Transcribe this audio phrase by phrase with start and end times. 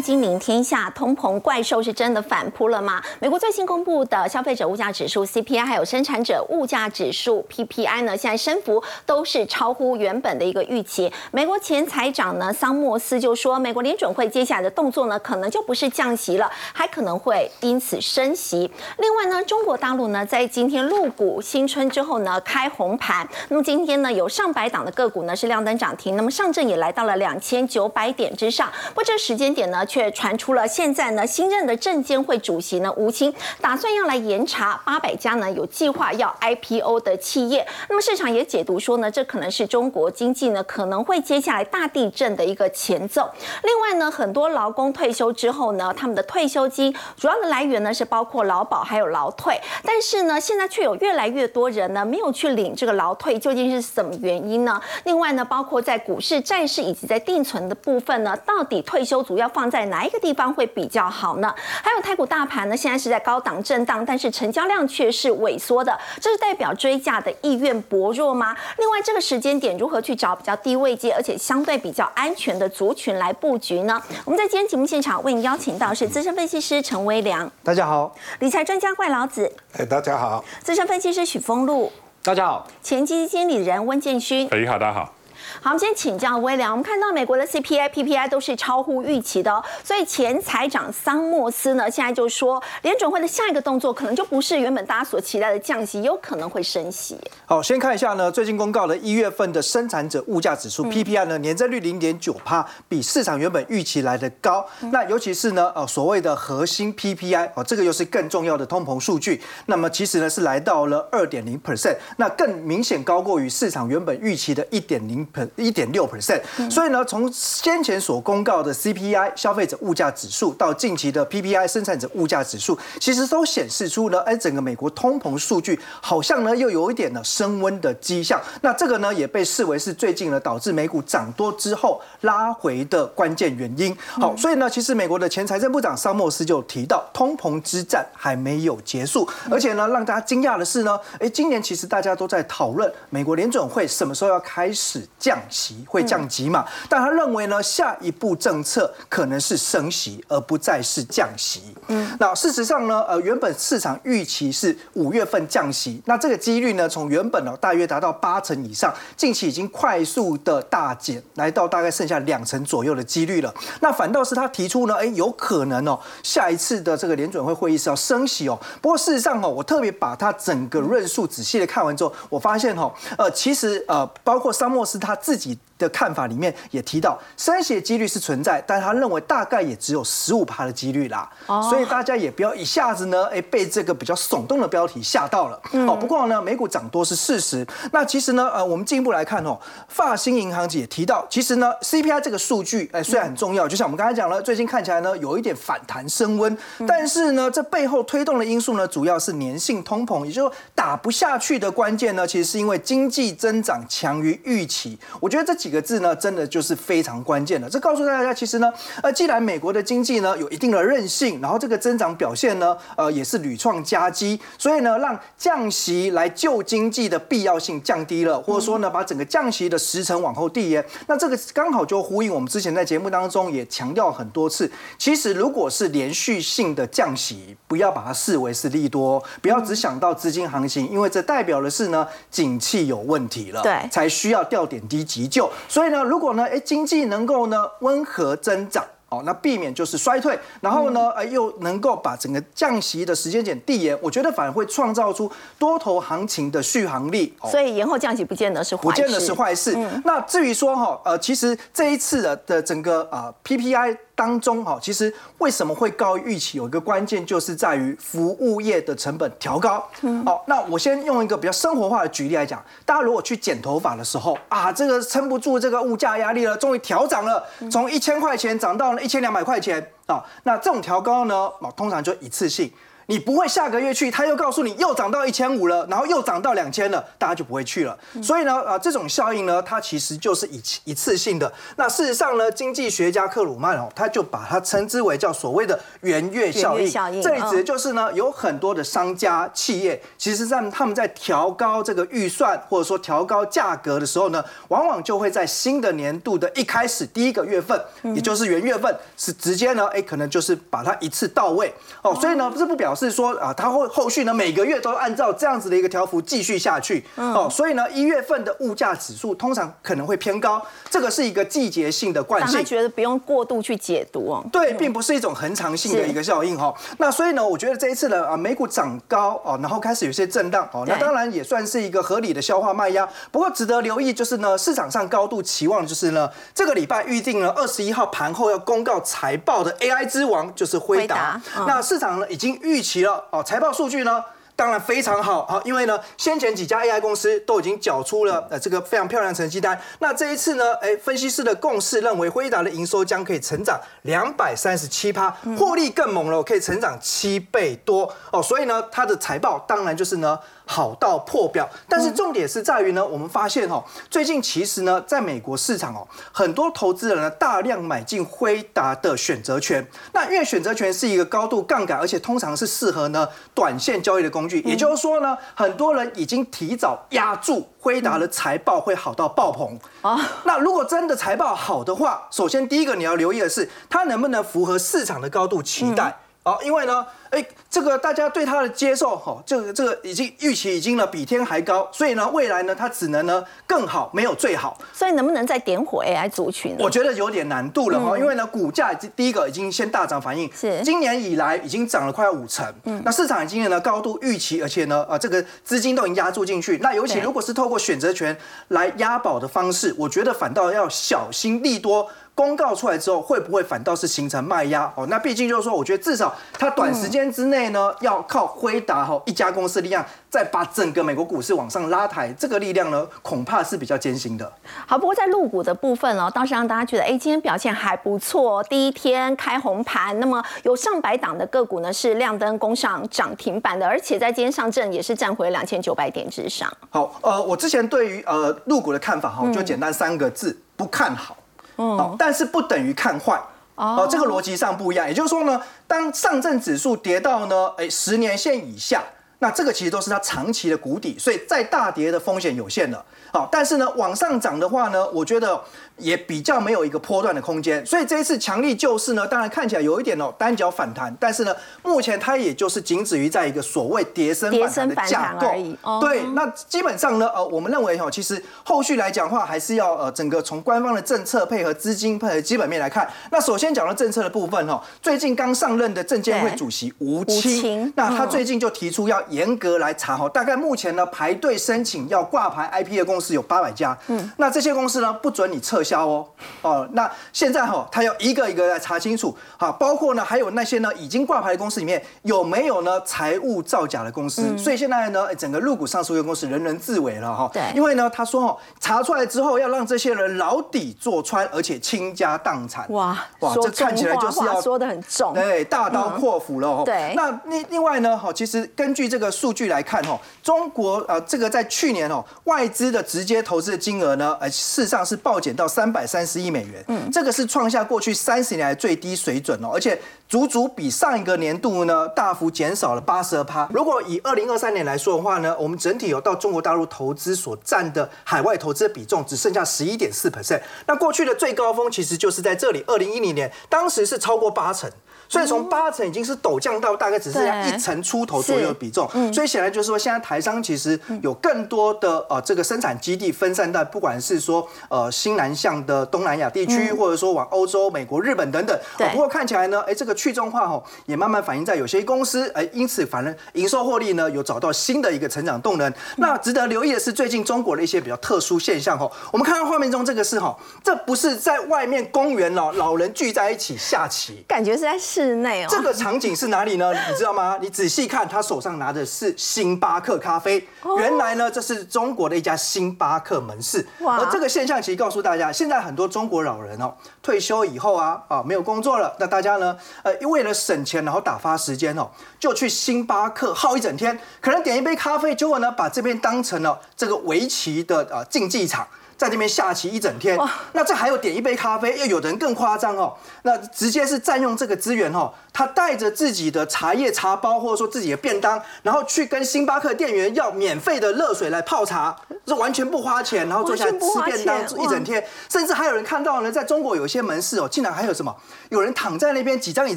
[0.00, 3.02] 金临天下，通膨怪兽是真的反扑了吗？
[3.20, 11.12] 美国最新公布的消费者物价指数 CPI，还有生产者物价指数 PPI 呢，现在升幅都是超乎原本的一个预期。
[11.30, 18.70] 美国前财长呢桑莫斯就说，美国联准会接下来的动作呢，可能就不是降息了，还可能会因此升息。
[18.98, 23.28] 另外呢，中国大陆呢，在今天入股新春之后呢，开红盘。
[23.48, 28.70] 那么今天呢，有上百档的个股呢是亮灯涨停，那么上证也来到了两千九百点之上。
[28.94, 37.66] 不，这时间点呢，却传出了现在呢，新任的证监会主席呢吴清打算要来严查八百家呢有计划要 IPO 的企业。
[37.88, 43.28] 那么市场也解读说呢，这可能是中国经济呢可能会接下来大地震的一个前奏。
[43.62, 54.80] 另外呢，很多劳工退休之后呢，他们的退休金主要的来源呢是包括劳保还有劳退，但是呢，现在却有越来越多人呢没有去领这个劳退，究竟是什么原因呢？
[55.04, 61.54] 另外呢，包括在股市、债市以及在定存的部分呢，到底退休主要放在哪一个地方会比较好呢？
[61.82, 68.56] 还有台股大盘呢，现在是在高档震荡，但是成交量却是萎缩的，这是代表追价的意愿薄弱吗？
[68.78, 74.00] 另外，这个时间点如何去找比较低位阶而且相对比较安全的族群来布局呢？
[74.24, 85.12] 我们在今天节目现场为您邀请到是资深分析师陈威良，大家好；理财专家怪老子，哎，大家好；资深分析师许峰路，大家好；前基金经理人温建勋，哎，好，大家好。
[85.60, 86.68] 好，我们先请教威廉。
[86.70, 97.18] 我们看到美国的 CPI、PPI 都是超乎预期的，哦所以前财长桑莫斯呢，现在就说联准会的下一个动作可能就不是原本大家所期待的降息，有可能会升息。
[97.46, 104.66] 好，先看一下呢，最近公告的一月份的生产者物价指数 PPI 呢，年增率零点九帕，比市场原本预期来的高。
[104.90, 109.40] 那尤其是呢，呃，所谓的核心 PPI 哦，这个又是更重要的通膨数据。
[109.66, 115.26] 那么其实呢，是来到了二点零 percent，那更明显高过于市场原本预期的一点零。
[115.56, 116.40] 一点六 percent，
[116.70, 128.40] 所以呢，从先前所公告的 CPI 消费者物价指数到近期的 PPI 生产者物价指数，其实都显示出呢，哎，整个美国通膨数据好像呢又有一点呢升温的迹象。
[128.62, 133.96] 那这个呢也被视为是最近呢导致美股涨多之后拉回的关键原因。
[134.10, 145.38] 好，所以呢，其实美国的前财政部长桑莫斯就提到，通膨之战还没有结束，而且呢，让大家惊讶的是呢，哎，今年其实大家都在讨论美国联准会什么时候要开始降。
[145.50, 146.64] 息会降级嘛？
[146.90, 151.74] 但他认为呢，下一步政策可能是升息，而不再是降息。
[151.86, 163.52] 嗯，那事实上呢，呃，原本市场预期是五月份降息，那这个几率呢，从原本呢大约达到八成以上，近期已经快速的大减，来到大概剩下两成左右的几率了。
[163.80, 168.58] 那反倒是他提出呢，哎，有可能哦，下一次的这个联准会会议是要升息哦。
[168.82, 175.17] 不过事实上哦，我特别把他整个论述仔细的看完之后，我发现哦，呃，其实呃，包括沙漠斯他。
[175.20, 181.28] 自己的看法里面也提到，升息几率是存在，但他认为大概也只有十五趴的几率啦。
[181.46, 185.60] 哦，所以大家也不要一下子呢，哎，被这个比较耸动的标题吓到了。
[185.86, 187.66] 哦，不过呢，美股涨多是事实。
[187.92, 189.58] 那其实呢，呃，我们进一步来看哦，
[189.88, 204.98] 发新银行也提到，其实呢，CPI 这个数据，哎，虽然很重要，就像我们刚才讲了，最近看起来呢，有一点反弹升温，但是呢，这背后推动的因素呢，主要是粘性通膨，也就是说打不下去的关键呢，其实是因为经济增长强于预期。
[205.20, 207.68] 我觉得这几个字呢，真的就是非常关键的。
[207.68, 220.84] 这告诉大家，其实呢，呃，既然美国的经济呢有一定的韧性，然后这个增长表现呢，呃，也是屡创佳绩，所以呢，让降息来救经济的必要性降低了，或者说呢，把整个降息的时程往后递延。
[221.06, 235.08] 那这个刚好就呼应我们之前在节目当中也强调很多次，其实如果是连续性的降息，不要把它视为是利多，不要只想到资金行情，因为这代表的是呢，景气有问题了，对，才需要调点滴。
[235.08, 245.28] 急救，所以呢，如果呢，哎，经济能够呢温和增长，哦，那避免就是衰退，然后呢，哎，又能够把整个降息的时间点递延，我觉得反而会创造出
[245.58, 247.34] 多头行情的续航力。
[247.50, 249.74] 所以延后降息不见得是坏事，不见得是坏事。
[250.04, 253.96] 那至于说哈，呃，其实这一次的的整个啊 PPI。
[254.18, 256.58] 当中哦，其实为什么会高于预期？
[256.58, 259.88] 有一个关键就是在于服务业的成本调高。
[260.26, 272.68] 好，那我先用一个比较生活化的举例来讲，大家如果去剪头发的时候啊，这个撑不住这个物价压力了，终于调涨了，从一千块钱涨到了一千两百块钱啊，那这种调高呢，通常就一次性。
[273.10, 277.98] 你不会下个月去，他又告诉你又涨到一千五了，然后又涨到两千了，大家就不会去了。
[278.22, 281.50] 所以呢，啊，这种效应呢，它其实就是一一次性的。
[281.76, 286.86] 那事实上呢，经济学家克鲁曼哦，他就把它称之为叫所谓的圆月效应。
[287.22, 297.82] 这里指的就是呢，有很多的商家企业，其实在他们在调高这个预算或者说调高价格的时候呢，往往就会在新的年度的一开始第一个月份，
[298.14, 301.72] 也就是元月份，是直接呢，哎，可能就是把它一次到位
[302.02, 302.14] 哦。
[302.20, 307.48] 所以呢，这不表示说啊，它会后续呢每个月都按照这样子的一个条幅继续下去哦。
[307.50, 310.60] 所以呢，一月份的物价指数通常可能会偏高，
[310.90, 312.64] 这个是一个季节性的惯性。
[312.64, 314.44] 觉得不用过度去解读哦。
[314.52, 316.74] 对，并不是一种恒常性的一个效应哈。
[316.98, 323.08] 那所以呢，我觉得这一次呢啊美股涨高哦，然后开始有些震荡哦，那当然也算是一个合理的消化卖压。
[323.30, 331.40] 不过值得留意就是呢，市场上高度期望就是呢，这个礼拜预定了二十一号盘后要公告财报的 AI 之王就是辉达。
[331.66, 334.24] 那市场呢已经预期了哦，财报数据呢。
[334.56, 339.80] 当然非常好，好，因为呢，先前几家 AI 公司都已经缴出了呃这个非常漂亮成绩单。
[340.00, 348.42] 那这一次呢，哎，分析师的共识认为，辉达的营收将可以成长两百三十七趴，获利更猛了，可以成长七倍多哦。
[348.42, 350.36] 所以呢，它的财报当然就是呢。
[350.70, 359.84] 好到破表，但是重点是在于呢，我们发现哦，最近其实呢，在美国市场哦，很多投资人呢大量买进辉达的选择权。
[360.12, 364.60] 那因为选择权是一个高度杠杆，而且通常是适合呢短线交易的工具。
[364.60, 369.78] 也就是说呢，很多人已经提早压住辉达的财报会好到爆棚。
[370.02, 376.14] 啊，那如果真的财报好的话，首先第一个你要留意的是，它能不能符合市场的高度期待。
[376.48, 384.78] 好，因为呢，哎，这个大家对它的接受，哈，这个这个已经预期已经呢比天还高，所以呢，未来呢，它只能呢更好，没有最好。
[384.94, 386.74] 所以能不能再点火 AI 族群？
[386.78, 396.78] 我觉得有点难度了哈，因为呢，股价第一个已经先大涨反应，是今年以来已经涨了快要五成，嗯，那市场已经呢高度预期，而且呢，啊，这个资金都已经压注进去。
[396.78, 398.34] 那尤其如果是透过选择权
[398.68, 402.08] 来押宝的方式，我觉得反倒要小心利多。
[402.38, 404.88] 公告出来之后，会不会反倒是形成卖压？
[404.94, 414.52] 哦，那毕竟就是说，我觉得至少它短时间之内呢，要靠辉达哈一家公司力量，再把整个美国股市往上拉抬，这个力量呢，恐怕是比较艰辛的。
[414.86, 426.72] 好，不过在入股的部分哦，倒是让大家觉得，哎，今天表现还不错，第一天开红盘，那么有上百档的个股呢是亮灯攻上涨停板的，而且在今天上证也是站回两千九百点之上。
[426.90, 431.36] 好，呃，我之前对于呃入股的看法哈，就简单三个字，不看好。
[431.78, 433.40] 哦，但是不等于看坏
[433.76, 435.06] 哦，这个逻辑上不一样。
[435.06, 439.02] 也就是说呢，当上证指数跌到呢，哎，十年线以下，
[439.40, 443.04] 那这个其实都是它长期的谷底，所以再大跌的风险有限了。
[443.32, 445.60] 好，但是呢，往上涨的话呢，我觉得。
[445.98, 451.52] 也比较没有一个波段的空间，所以这一次强力救市呢，当然看起来有一点哦单脚反弹，但是呢，
[451.82, 455.76] 目前它也就是仅止于在一个所谓跌升反弹的架构而已。
[456.00, 463.10] 对，那基本上呢，呃，我们认为哈，其实后续来讲话还是要呃整个从官方的政策配合资金配合基本面来看。
[463.32, 475.82] 那首先讲到政策的部分哈，最近刚上任的证监会主席吴清，那他最近就提出要严格来查哈，大概目前呢排队申请要挂牌 IP 的公司有八百家，嗯，那这些公司呢不准你撤。
[475.88, 476.26] 销哦。
[476.60, 487.50] 哦，那现在哈，他要一个一个来查清楚，好，包括呢，还有那些呢已经挂牌的公司里面有没有呢财务造假的公司，所以现在呢，整个入股上市公司人人自危了哈。
[487.54, 492.84] 对，因为呢，他说哈，查出来之后要让这些人牢底坐穿，而且倾家荡产。
[492.90, 496.84] 哇哇，这看起来就是要说的很重，对，大刀阔斧了。
[496.84, 505.66] 对，那另另外呢，哈，其实根据这个数据来看哈，中国呃，这个在去年哦，外资的直接投资的金额呢，呃，事实上是暴减到。
[505.78, 509.96] 三百三十亿美元，嗯，这个是创下过去三十年来最低水准哦，而且
[510.28, 513.68] 足足比上一个年度呢大幅减少了八十二趴。
[513.72, 520.60] 如果以二零二三年来说的话呢，我们整体有到中国大陆投资所占的海外投资的比重只剩下十一点四 percent。
[520.86, 524.90] 那过去的最高峰其实就是在这里，二零一零年，当时是超过八成。
[525.28, 538.78] 所以从八成已经是陡降到大概只剩下一成出头左右的比重，所以显然就是说，现在台商其实有更多的呃这个生产基地分散在不管是说呃新南向的东南亚地区，或者说往欧洲、美国、日本等等。
[539.10, 545.92] 不过看起来呢，哎，这个去中化哈也慢慢反映在有些公司，哎，因此反正营收获利呢有找到新的一个成长动能。
[546.16, 554.96] 那值得留意的是，最近中国的一些比较特殊现象哈，我们看到画面中这个是哈，这不是在外面公园哦，老人聚在一起下棋，感觉是在。
[555.18, 555.66] 室内哦。
[555.68, 556.92] 这个场景是哪里呢？
[557.10, 557.58] 你知道吗？
[557.60, 560.64] 你仔细看，他手上拿的是星巴克咖啡。
[560.96, 563.84] 原来呢，这是中国的一家星巴克门市。
[564.04, 572.08] 而这个现象其实告诉大家，现在很多中国老人哦，退休以后啊啊没有工作了，那大家呢，呃，为了省钱，然后打发时间哦，
[572.38, 578.86] 就去星巴克耗一整天，可能点一杯咖啡，结果呢，把这边当成了这个围棋的呃竞技场。
[579.18, 580.38] 在那边下棋一整天，
[580.72, 598.32] 那这还有点一杯咖啡，又有的人更夸张哦，那直接是占用这个资源哦，他带着自己的茶叶茶包或者说自己的便当，然后去跟星巴克店员要免费的热水来泡茶，是完全不花钱，然后坐下来吃便当一整天，甚至还有人看到呢，在中国有一些门市哦，竟然还有什么，
[598.68, 599.96] 有人躺在那边几张椅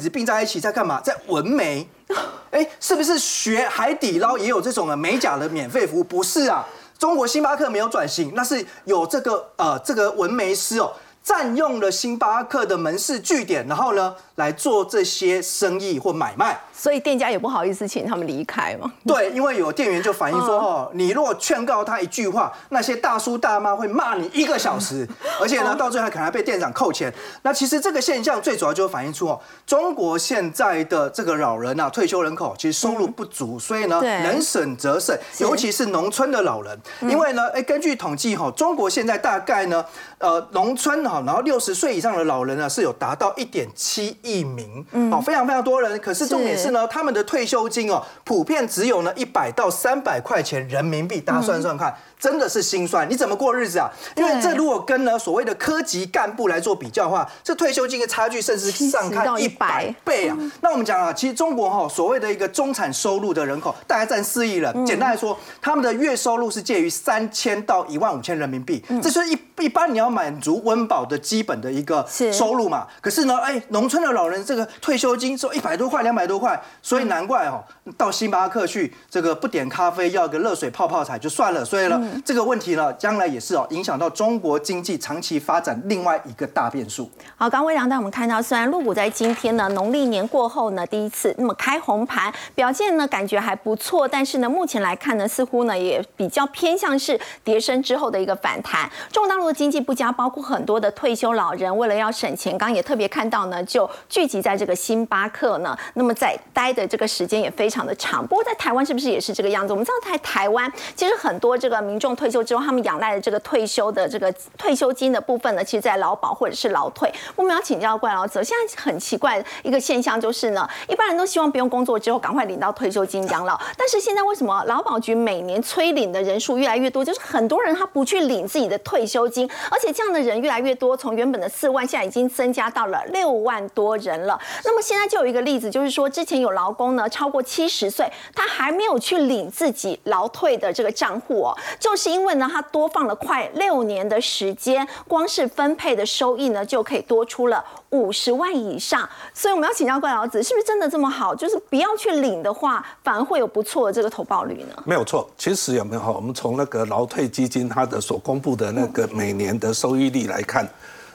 [0.00, 1.88] 子并在一起在干嘛，在纹眉，
[2.50, 6.02] 哎，是不是学海底捞也有这种的美甲的免费服务？
[6.02, 6.66] 不是啊。
[7.02, 16.60] 中国星巴克没有转型，那是有这个呃这个纹眉师哦，占用了星巴克的门市据点，然后呢来做这些生意或买卖。
[16.72, 18.90] 所以店家也不好意思请他们离开嘛。
[19.06, 25.06] 对，因为有店员就反映说， 哦，你如果劝告他一句话，那些大叔大妈会骂你一个小时，
[25.40, 27.12] 而且呢，到最后可能还被店长扣钱。
[27.42, 36.76] 那其实这个现象最主要就反映出哦，中国现在的这个老人啊，退休人口其实收入不足，所以呢，能省则省，尤其是农村的老人。
[37.02, 39.84] 因为呢，哎，根据统计哈，中国现在大概呢，
[40.18, 45.96] 呃，农村哈，然后六十岁以上的老人呢，是有达到一点七亿名，哦，非常非常多人。
[46.00, 46.72] 可是重点是。
[46.72, 51.94] 呢，他们的退休金哦，普遍只有呢一百到三百块钱人民币，大家算算看。
[52.22, 53.90] 真的是心酸，你怎么过日子啊？
[54.14, 59.92] 因为这如果跟呢所谓的科级干部来做比较的话，这退休金的差距甚至上看一百。
[60.04, 60.36] 倍啊！
[60.60, 72.86] 那我们讲啊，其实中国哈所谓的一个中产收入的人口大概占四亿人，简单来说，他们的月收入是介于三千到一万五千人民币，这是一一般你要满足温饱的基本的一个收入嘛。
[73.00, 77.64] 可是呢，哎，农村的老人这个退休金收一百多块、两百多块，所以难怪哦，
[77.98, 81.64] 到星巴克去这个不点咖啡，要个热水泡泡茶就算了。
[81.64, 82.00] 所以呢。
[82.24, 87.10] 这个问题呢，将来也是哦，影响到中国经济长期发展另外一个大变数。
[87.36, 98.88] 好，刚微良带我们看到，虽然陆股在今天呢，农历年过后呢，第一次那么开红盘，表现呢感觉还不错，但是呢，目前来看呢，似乎呢也比较偏向是跌升之后的一个反弹。
[99.10, 108.24] 中国大陆的经济不佳，包括很多的退休老人为了要省钱，刚刚也特别看到呢，就聚集在这个星巴克呢，那么在待的这个时间也非常的长。
[108.24, 109.72] 不过在台湾是不是也是这个样子？
[109.72, 112.12] 我们知道在台湾其实很多这个民众。
[112.14, 117.10] 退休之后，他们仰赖的这个退休的这个退休金的部分呢，其实，在劳保或者是劳退。
[117.34, 127.02] 我们要请教怪老者，现在很奇怪一个现象就是呢，一般人都希望不用工作之后赶快领到退休金养老，但是现在为什么劳保局每年催领的人数越来越多？
[127.02, 134.38] 就是很多人他不去领自己的退休金，而且这样的人越来越多，从原本的四万，现在已经增加到了六万多人了。
[134.64, 142.02] 那么现在就有一个例子，就是说之前有劳工呢，超过七十岁，他还没有去领自己劳退的这个账户哦，就是。
[142.02, 149.08] 是因为呢，他多放了快六年的时间，光是分配的收益呢，就可以多出了五十万以上。
[149.32, 151.32] 所以我们要请教怪老子，是不是真的这么好？
[151.32, 154.82] 就是不要去领的话，反而会有不错的这个投报率呢？
[154.84, 156.10] 没有错，其实有没有哈？
[156.10, 160.68] 我们从那个劳退基金它的所公布的那个每年的收益率来看，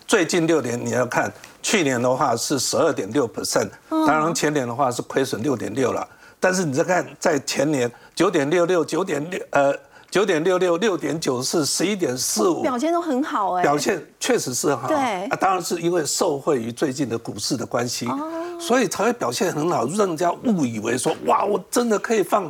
[0.07, 1.29] 最近六年你要看，
[1.61, 6.07] 去年的话是十二点六 percent，当然前年的话是亏损六点六了。
[6.39, 9.73] 但是你再看在前年九点六六九点六呃。
[10.09, 13.61] 九点六六、六点九四、十一点四五，表现都很好哎。
[13.61, 14.87] 表现确实是很好。
[14.87, 18.07] 对啊，当然是因为受惠于最近的股市的关系，
[18.57, 22.49] 所以才会表现很好，让人家误以为说哇，我真的可以放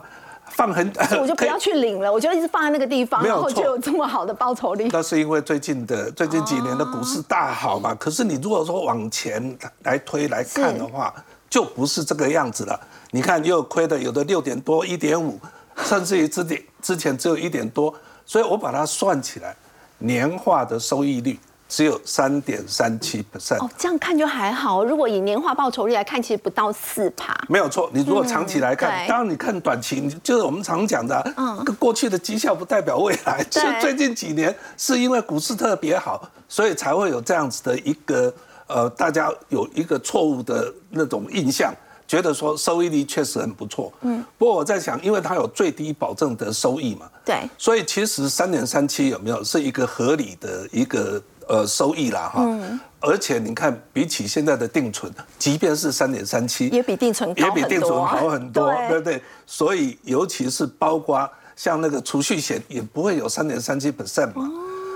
[0.52, 0.88] 放很，
[1.20, 4.88] 我就不要去领了，我就一直放在那个地方，然后就有这么好的报酬率。
[4.94, 7.94] 那是因为最近的最近几年的股市大好嘛。
[7.96, 11.12] 可是你如果说往前来推来看的话，
[11.50, 12.80] 就不是这个样子了。
[13.18, 15.40] 你看又亏的有的六点多、一点五。
[15.84, 17.94] 甚至于之前之前只有一点多，
[18.26, 19.56] 所以我把它算起来，
[20.00, 23.64] 年化的收益率只有三点三七 percent。
[23.64, 24.84] 哦，这样看就还好。
[24.84, 27.36] 如果以年化报酬率来看，其实不到四趴。
[27.48, 33.46] 没有错，你如果长期来看，当然你看短期，就是我们常讲的，嗯，过去的绩效不代表未来。
[33.52, 38.34] 是最近几年是因为股市特别好，所以才会有这样子的一个
[38.66, 41.72] 呃，大家有一个错误的那种印象。
[42.08, 59.00] 觉得说收益率确实很不错，嗯，不过我在想，因为它有最低保证的收益嘛，对，所以其实三点三七有没有是一个合理的一个呃收益啦哈，嗯，而且你看比起现在的定存，即便是三点三七，也比定存也比定存好很多，对。
[59.00, 59.22] 不对？
[59.46, 64.50] 所以尤其是包括像那个储蓄险也不会有三点三七 percent 嘛，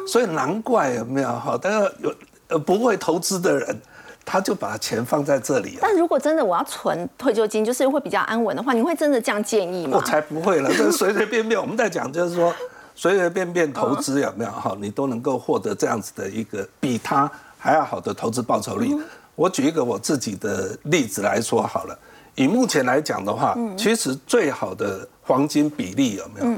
[0.07, 2.15] 所以难怪有没有哈，但是有
[2.47, 3.81] 呃不会投资的人。
[4.23, 5.77] 他就把钱放在这里。
[5.81, 9.97] 但如果真的我要存退休金，就是会比较安稳的话，你会真的这样建议吗？
[9.97, 12.53] 我才不会了，这随随便便我们在讲，就是说
[12.95, 18.95] 随随便便投资有没有哈，你都能够获得这样子的一个比他还要好的投资报酬率。
[19.35, 21.97] 我举一个我自己的例子来说好了，
[22.35, 26.57] 以目前来讲的话，其实最好的黄金比例有没有？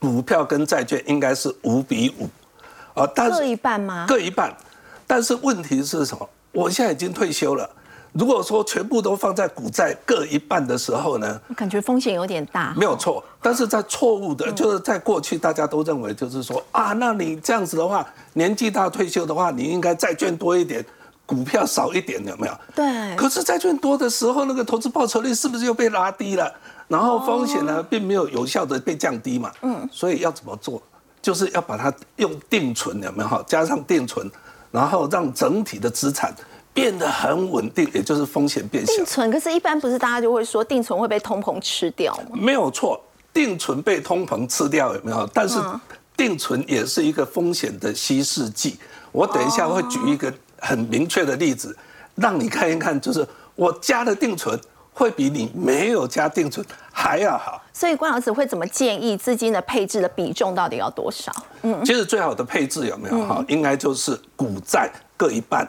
[0.00, 2.24] 股票跟债券应该是五比五，
[3.00, 4.04] 啊但，各一半吗？
[4.08, 4.52] 各一半，
[5.06, 6.28] 但是问题是什么？
[6.52, 7.68] 我现在已经退休了，
[8.12, 11.40] 如果说全部都放在股债各一半的时候呢？
[11.48, 12.74] 我感觉风险有点大。
[12.76, 20.84] 没有错，但是在错误的，就是在过去大家都认为就是说啊，那你这样子的话，年纪大退休的话，你应该债券多一点。
[21.24, 22.52] 股票少一点有没有？
[22.74, 23.16] 对。
[23.16, 26.52] 可是债券多的时候，那个投资报酬率是不是又被拉低了？
[26.88, 29.50] 然后风险呢，并没有有效的被降低嘛？
[29.62, 29.88] 嗯。
[29.90, 30.82] 所以要怎么做？
[31.22, 33.28] 就是要把它用定存有没有？
[33.28, 34.30] 哈，加上定存，
[34.72, 36.34] 然后让整体的资产
[36.74, 38.92] 变得很稳定，也就是风险变小。
[38.94, 42.30] 定存，可是，一般不是大家就会说定存会被通膨吃掉吗？
[42.32, 43.00] 没有错，
[43.32, 45.24] 定存被通膨吃掉有没有？
[45.32, 45.60] 但是
[46.16, 48.76] 定存也是一个风险的稀释剂。
[49.12, 50.32] 我等一下会举一个。
[50.64, 51.76] 很明确的例子，
[52.14, 53.26] 让你看一看，就是
[53.56, 54.56] 我加了定存
[54.92, 57.62] 会比你没有加定存还要好。
[57.72, 61.32] 所以关老师会怎么建议资金的配置的比重到底要多少？
[61.62, 63.44] 嗯，其实最好的配置有没有哈？
[63.48, 65.66] 应该就是股债各一半，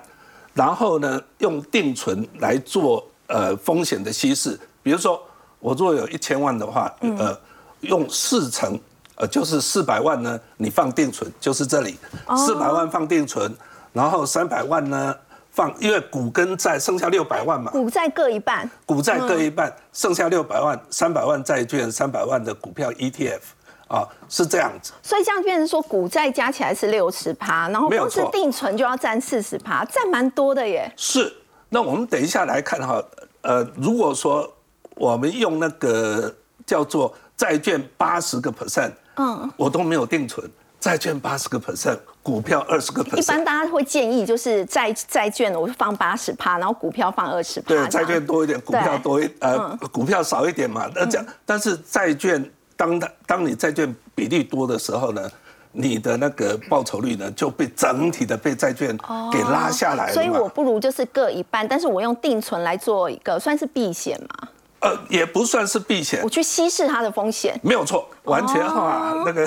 [0.53, 4.59] 然后呢用定存来做呃风险的稀释。
[4.81, 5.21] 比如说
[5.59, 7.35] 我如果有一千万的话，呃，
[7.79, 8.77] 用四成，
[9.15, 11.97] 呃就是四百万呢，你放定存，就是这里
[12.45, 13.55] 四百万放定存。
[13.93, 15.15] 然后三百万呢
[15.53, 23.39] 放，因为股跟债剩下六百万嘛，股债各一半，股债各一半，剩下六百万，三百万债券，三百万的股票 ETF，
[23.87, 24.93] 啊，是这样子。
[25.03, 30.91] 所以这样变成说，股债加起来是六十趴，然后公司定存就要占四十趴，占蛮多的耶。
[30.97, 31.31] 是，
[31.69, 32.99] 那我们等一下来看哈，
[33.41, 34.51] 呃，如果说
[34.95, 40.49] 我们用那个叫做债券八十个 percent，嗯，我都没有定存。
[40.79, 43.17] 债券八十个 percent，股票二十个 percent。
[43.17, 47.67] 一般大家会建议就是债债券，我放八十趴，然后股票放二十趴。
[47.67, 50.89] 对，债券多一点，股票多一呃，股票少一点嘛。
[50.95, 55.29] 那这样，但是债券当它当你债券比例多的时候呢，
[55.73, 58.97] 你的那个报酬率呢就被整体的被债券
[59.31, 60.13] 给拉下来了。
[60.13, 64.47] 所以我不如就是各一半，但是我用定存来做一个算是避险嘛。
[64.79, 67.59] 呃，也不算是避险，我去稀释它的风险。
[67.63, 69.45] 没有错，完全哈那个。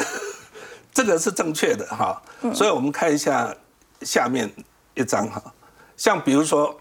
[0.96, 2.22] 这个是正确的哈，
[2.54, 3.54] 所以我们看一下
[4.00, 4.50] 下面
[4.94, 5.42] 一张哈，
[5.94, 6.74] 像比如说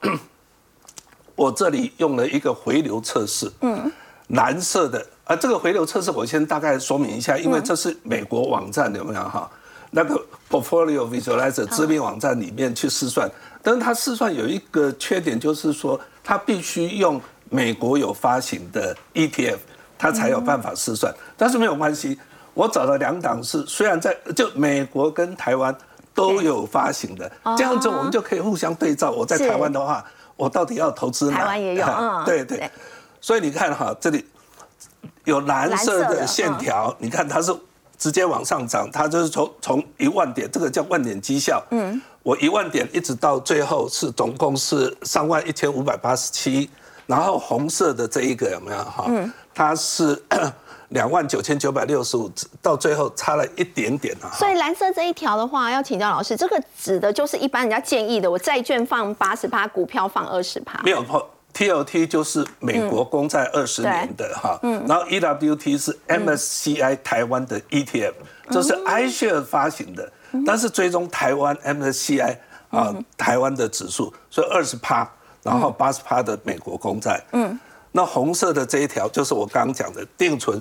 [1.36, 3.91] 我这里用了一个回流测试，嗯，
[4.30, 9.51] 蓝色的啊，这个回流测试我先大概说明一下，因为这是美国网站有没有哈？
[9.91, 13.30] 那个 Portfolio Visualizer 知名网站里面去试算，
[13.62, 19.58] 但是它试算有一个缺点，就是说它必须用美国有发行的 ETF，
[19.97, 22.17] 它才有办法试算，但是没有关系。
[22.56, 25.78] 我找了两档是，虽然在就美国跟台湾
[26.13, 29.12] 都有发行的，这样子我们就可以互相对照。
[29.12, 30.04] 我在台湾的话，
[30.38, 31.38] 我到底要投资哪？
[31.38, 31.86] 台湾也有，
[32.26, 32.72] 对对。
[33.20, 34.26] 所以你看哈，这里
[35.26, 37.54] 有蓝色的线条，你看它是
[37.98, 41.62] 直接往上涨，它就是从从一万点，这个叫万点绩效。
[41.72, 42.02] 嗯。
[42.24, 46.70] 我一万点一直到最后是总共是三万一千五百八十七，
[47.06, 49.04] 然后红色的这一个有没有哈？
[49.10, 49.30] 嗯。
[49.54, 50.24] 它是。
[50.95, 52.31] 两万九千九百六十五，
[52.62, 54.31] 到最后差了一点点啊。
[54.34, 60.81] 所以蓝色这一条的话，要请教老师，这个指的就是一般人家建议的，我债券放八十趴，股票放二十趴。
[60.84, 68.15] 没有错，T L T 就是美国公债二十年的哈，然后 E W T 是 M S C I 台湾的 E T F，
[68.49, 70.10] 这是 I share 发行的，
[70.45, 75.05] 但是追踪台湾 M S C I 啊台湾的指数，所以二十趴，
[75.43, 77.21] 然后八十趴的美国公债。
[77.34, 77.60] 嗯，
[77.91, 80.58] 那红色的这一条就是我刚刚讲的定存。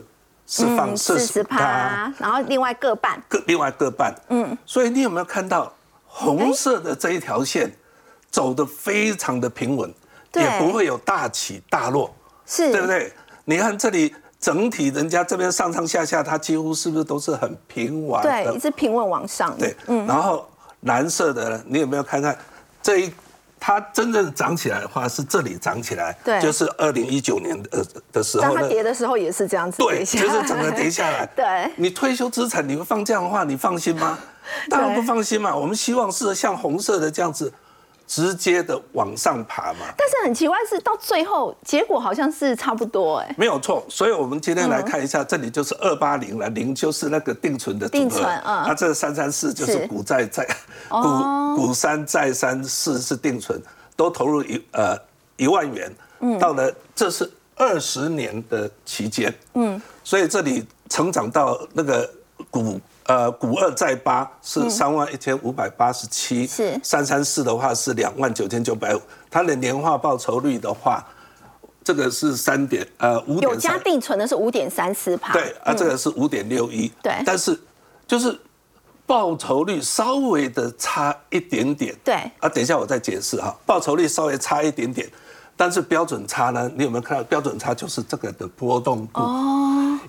[0.47, 4.15] 是放四十趴，然后另外各半，各另外各半。
[4.29, 5.73] 嗯，所以你有没有看到
[6.05, 7.75] 红色的这一条线
[8.31, 9.93] 走的非常的平稳，
[10.35, 12.15] 也不会有大起大落，
[12.47, 13.13] 是对不对？
[13.45, 18.21] 你看这里整体人家这边上上下下，它几乎是不是都是很平稳？
[18.23, 19.57] 对，一直平稳往上。
[19.59, 20.07] 对，嗯。
[20.07, 20.49] 然后
[20.81, 22.37] 蓝色的，你有没有看看
[22.83, 23.13] 这一？
[23.67, 28.43] 它真正涨起来的话，是这里涨起来，对，就是二零一九年的的时候。
[28.43, 31.25] 当它跌的时候也是这样子，对，就是整个跌下来。
[31.35, 34.19] 对，你退休资产你会放这样的话，你放心吗？
[34.69, 35.57] 当然不放心嘛。
[35.57, 37.51] 我们希望是像红色的这样子。
[38.07, 50.47] 直接的往上爬嘛，但是很奇怪是到最后结果好像是差不多哎，没有错，所以我们今天来看一下，这里就是二八零了，零就是那个定存的定存，啊，那这三三四就是股债债
[50.89, 53.61] 股股三债三四是定存，
[53.97, 54.97] 都投入一呃
[55.37, 55.91] 一万元，
[56.39, 62.09] 到了这是二十年的期间，嗯，所以这里成长到那个
[62.51, 66.79] 股呃股二再八是三万一千五百八十七，是。
[66.83, 71.05] 三三四的话是两万九千九百五，它的年化报酬率的话，
[71.83, 77.13] 这个是三点呃五点有加定存的是五点三四趴，对啊，这个是五点六一，对。
[77.27, 77.61] 但是
[78.07, 78.41] 就是
[79.07, 82.15] 报酬率稍微的差一点点，对。
[82.39, 85.07] 啊，等一下我再解释哈，报酬率稍微差一点点，
[85.59, 89.54] 但是标准差呢，你有没有看到标准差就是这个的波动度，哦，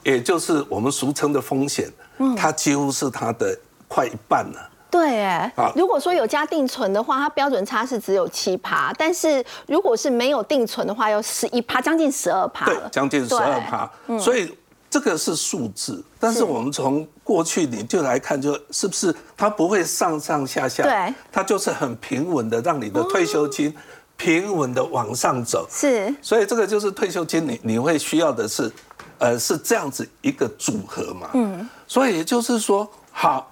[0.06, 2.34] 也就是我们俗称的风险，嗯。
[2.34, 3.58] 它几乎是它的
[3.90, 4.72] 快一半了。
[4.90, 14.56] 对，哎好，如果说有加定存的话，它标准差是只有七趴，但是如果是没有定存的话，要十一趴，将近十二趴了，，对将近十二趴，所以
[14.90, 16.46] 这个是数字，但是是。
[16.46, 21.14] 我们从过去你就来看，就是不是它不会上上下下，对。
[21.30, 23.76] 它就是很平稳的让你的退休金
[24.16, 26.16] 平稳的往上走，是。
[26.22, 28.72] 所以这个就是退休金你你会需要的是，
[29.18, 33.52] 呃，是这样子一个组合嘛，嗯，所以也就是说，好。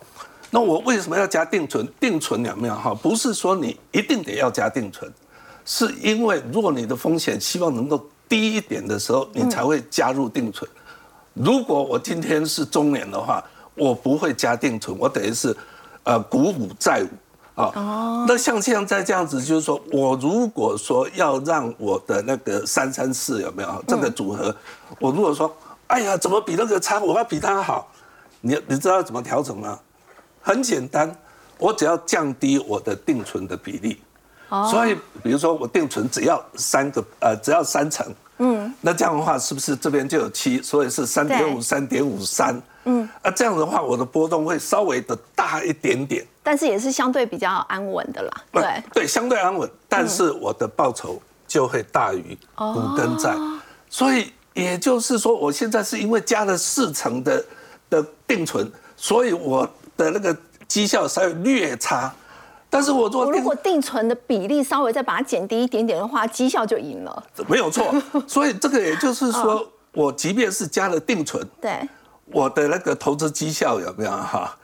[0.55, 1.83] 那我为什么要加定存？
[1.99, 2.93] 定存有没有哈？
[2.93, 5.11] 不是说你一定得要加定存，
[5.65, 10.69] 是因为如果你的风险希望能够低一点的时候，你才会加入定存。
[11.33, 15.57] 如果我今天是中年的话，我不会加定存，我等于是
[16.03, 17.09] 呃股舞债五
[17.55, 18.25] 啊。
[18.27, 24.55] 那像现在这样子，就是说我如果说要让我的那个三三四有没有这个组合，
[24.99, 25.55] 我如果说
[25.87, 27.91] 哎呀怎么比那个差，我要比他好，
[28.41, 29.79] 你你知道怎么调整吗？
[30.41, 31.15] 很简单，
[31.57, 34.01] 我只要降低我的定存的比例。
[34.69, 38.05] 所以，比如说我定存只要三个，呃，只要三成，
[38.37, 40.61] 嗯，那这样的话是不是这边就有七？
[40.61, 53.35] 所以是三点五、三点五三，嗯，啊，这样的话我的波动会稍微的大一点点，但是也是相对比较安稳的啦，不对，对，相对安稳，但是我的报酬就会大于股跟债，
[53.89, 57.45] 所以也就是说，我现在是因为加了四成的
[57.89, 60.35] 的定存，所以我的那个
[60.67, 62.13] 绩效稍微略差，
[62.73, 67.93] 但是我如果定我如果定存的比例稍微再把它减低一点点的话，绩效就赢了，没有错，
[68.27, 71.87] 所以这个也就是说，我即便是加了定存，对，
[72.25, 74.57] 我的那个投资绩效有没有哈，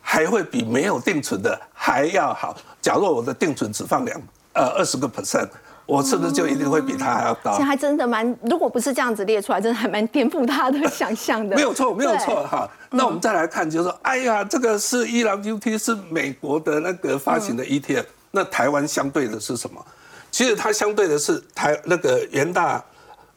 [0.00, 2.56] 还会比没有定存的还要好。
[2.80, 4.20] 假若我的定存只放两
[4.54, 5.48] 呃二十个 percent，
[5.92, 7.64] 我是不是就一定会比他还要高其实？
[7.64, 12.68] 还真的蛮，如果不是这样子列出来，真的还蛮颠覆他的 想象的，没有错，没有错哈。
[12.90, 19.84] 那我们再来看，就是说，哎呀，这个是伊朗 UT 是美国的那个发行的 ETF，那台湾相对的是什么？
[20.30, 22.82] 其实它相对的是台那个元大，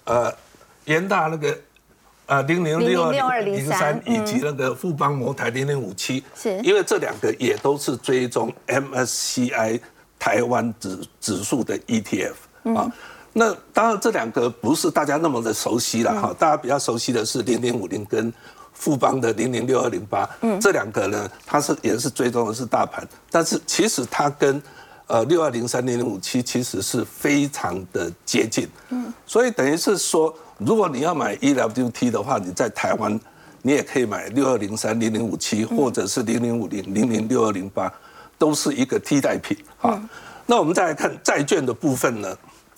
[0.06, 0.34] 呃，
[0.86, 1.58] 元大那个。
[2.28, 9.80] 呃，零零六二零三以及那个富邦摩台零零五七，是因为这两个也都是追踪 MSCI
[10.18, 12.34] 台湾指指数的 ETF
[12.74, 12.92] 啊。
[13.34, 18.34] 那当然这两个不是大家那么的熟悉了哈，大家比较熟悉的是零零五零跟
[18.72, 20.60] 富邦的零零六二零八，嗯。
[20.60, 24.62] 这两个呢，它是也是追踪的是大盘，但是其实它跟
[25.08, 33.20] 呃六二零三零零五七其实是非常的接近，嗯，所以等于是说，如果你要买 EWT 的话，你在台湾
[33.62, 37.92] 你也可以买六二零三零零五七或者是零零五零零零六二零八，
[38.38, 40.02] 都是一个替代品啊。
[40.46, 42.38] 那我们再来看债券的部分呢，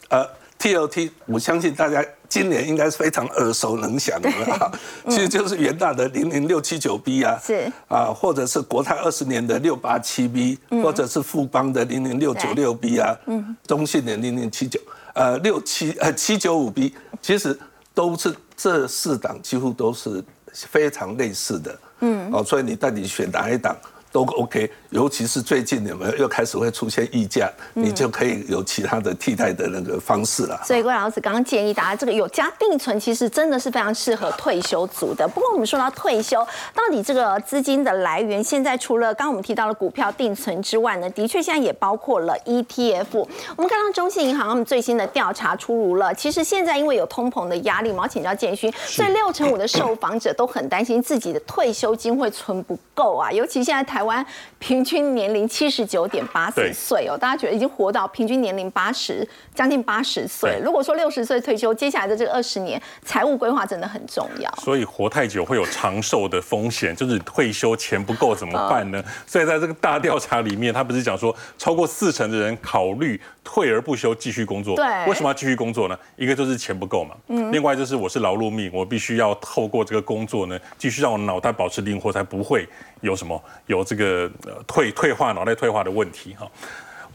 [0.09, 0.27] 呃。
[0.59, 4.71] TLT，我相信大家今年应该是非常耳熟能详的了，
[5.07, 14.79] 其实就是元大的零零六七九 B 啊，是啊，或者是国泰二十年的六八七 B，或者是富邦的零零六九六 B 啊，嗯中信的零零七九
[15.13, 17.57] 呃六七呃七九五 B，其实
[17.93, 23.77] 都是这四档几乎都是非常类似的，嗯，哦，所以你到底选哪一档？
[24.09, 30.59] 都 OK，尤其是最近有没有又开始会出现溢价，你就可以有其他的替代的那个方式了。
[30.65, 35.27] 所以郭老师刚刚建议大家，这个有加定存，其实真的是非常适合退休族的。
[35.27, 36.39] 不过我们说到退休，
[36.73, 43.05] 到底这个资金的来源，现在除了刚刚我们提到了股票定存之外呢，的确现在也包括了 ETF。
[43.11, 54.25] 我们看到中信银行他们最新的调查出炉了，其实现在因为有通膨的压力，我要请教建勋，所以六成五的受访者都很担心自己的退休金会存不够啊，尤其现在台湾
[54.59, 60.59] 平均年龄七十九点八四岁哦，大家觉得已经活到平均年龄八十，将近八十岁。
[60.63, 64.51] 如果说六十岁退休，接下来的这个二十年财务规划真的很重要。
[64.57, 69.03] 所以活太久会有长寿的风险，就是退休钱不够怎么办呢？
[69.25, 74.75] 所以在这个大调查里面，他不是讲说超过四成的人考虑退而不休继续工作。
[74.75, 75.97] 对，为什么要继续工作呢？
[76.15, 82.67] 一个就是钱不够嘛，嗯，另外就是我是劳碌命，我必须要透过这个工作呢，继续让我脑袋保持灵活，才不会
[83.01, 86.45] 有什么有这个呃退退化脑袋退化的问题哈。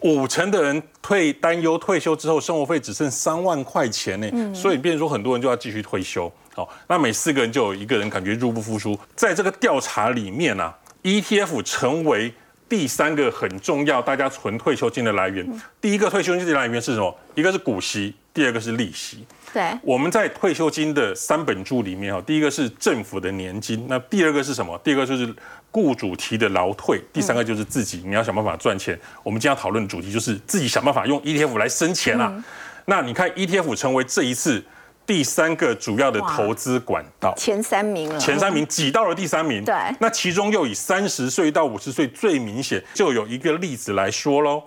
[0.01, 6.31] 五成的人退担忧退休之后生活费只剩三万块钱呢，所以变成说很多人就要继续退休。
[6.55, 8.99] 好，那每四个人就有一个人感觉入不敷出。
[9.15, 12.35] 在这个调查里面呢，ETF 成为
[12.69, 15.47] 第三个很重要大家存退休金的来源。
[15.81, 17.17] 第一个退休金的来源是什么？
[17.37, 19.27] 一个是股息，第二个是利息。
[19.53, 24.79] 对，我们在退休金的三本柱里面哈，第一个是政府的年金，那第二个是什么？
[24.83, 25.35] 第二个就是
[25.71, 28.99] 雇主提的劳退，第三个就是自己你要想办法赚钱。
[29.23, 32.42] 我们今天要讨论的主题就是自己想办法用 ETF 来生钱啊。
[32.87, 34.64] 那你看 ETF 成为这一次
[35.05, 39.62] 第三个主要的投资管道，前三名了，前三名挤到了第三名。
[39.62, 44.62] 对，那其中又以三十岁到五十岁最明显，就有一个例子来说喽。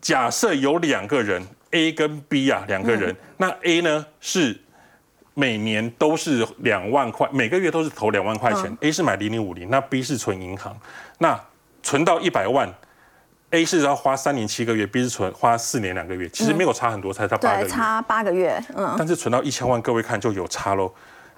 [0.00, 1.46] 假设有两个人。
[1.72, 4.58] A 跟 B 啊，两个人，那 A 呢是
[5.34, 8.76] 每年都是两万块，每个月都是投两万块钱。
[8.80, 10.76] A 是买零零五零，那 B 是存银行，
[11.18, 11.40] 那
[11.82, 12.68] 存到一百万
[13.50, 18.94] ，A 是要花三年七个月，B 是存花四年两个月，其实没有差很多，才差八个月，差八个月，嗯。
[18.98, 20.92] 但是存到一千万，各位看就有差喽。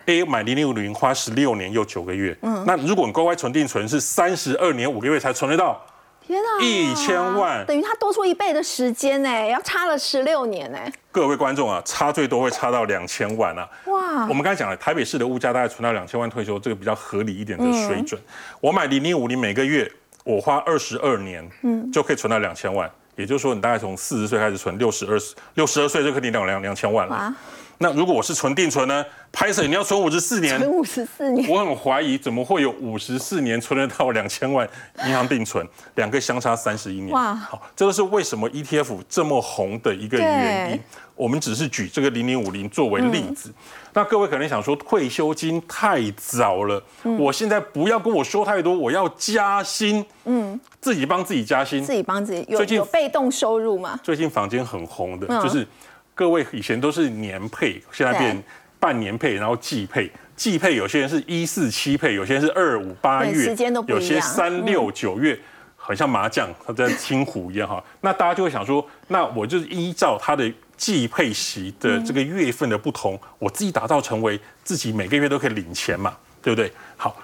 [0.06, 5.78] A 买零零五零花十六年又九个月，嗯，那如果你乖乖存定存是三十二年五个月才存得到。
[6.26, 6.48] 天啊！
[6.60, 10.78] 一千万等于他多出一倍的时间呢，要差了十六年呢。
[11.10, 13.68] 各位观众啊，差最多会差到两千万啊！
[13.86, 14.26] 哇！
[14.28, 18.20] 我们刚才讲了，台北市的物价大概存到两千万退休，这个比较合理一点的水准。
[18.60, 19.90] 我买零零五零，每个月
[20.24, 22.90] 我花二十二年，嗯，就可以存到两千万。
[23.14, 25.18] 也就是说，你大概从四十岁开始存，六十二
[25.54, 27.34] 六十二岁就可以领两两两千万了。
[27.82, 29.04] 那如果我是存定存呢？
[29.32, 34.68] 拍摄你要存五十四年，存五十四年，我很怀疑怎么会有五十四年存得到两千万
[35.06, 37.10] 银行定存，两个相差三十一年。
[37.10, 40.80] 哇，好，这个是为什么 ETF 这么红的一个原因。
[41.14, 43.52] 我们只是举这个零零五零作为例子。
[43.94, 46.82] 那各位可能想说，退休金太早了，
[47.18, 52.42] 我现在不要跟我说太多，我要加薪，嗯，自己帮自己加薪，自己帮自己。
[52.54, 53.98] 最近有被动收入吗？
[54.02, 55.66] 最近房间很红的，就是。
[56.14, 58.42] 各位以前都是年配，现在变
[58.78, 60.10] 半年配，然后季配。
[60.34, 65.38] 季配有些人是一四七配，有些人是二五八月，时间都有些三六九月，
[65.76, 67.82] 很像麻将，它在清湖一样哈。
[68.00, 76.72] 那大家就会想说，那我就是依照它的季配息的这个月份的不同，我自己打造成为自己每个月都可以领钱嘛，对不对？
[76.96, 77.14] 好，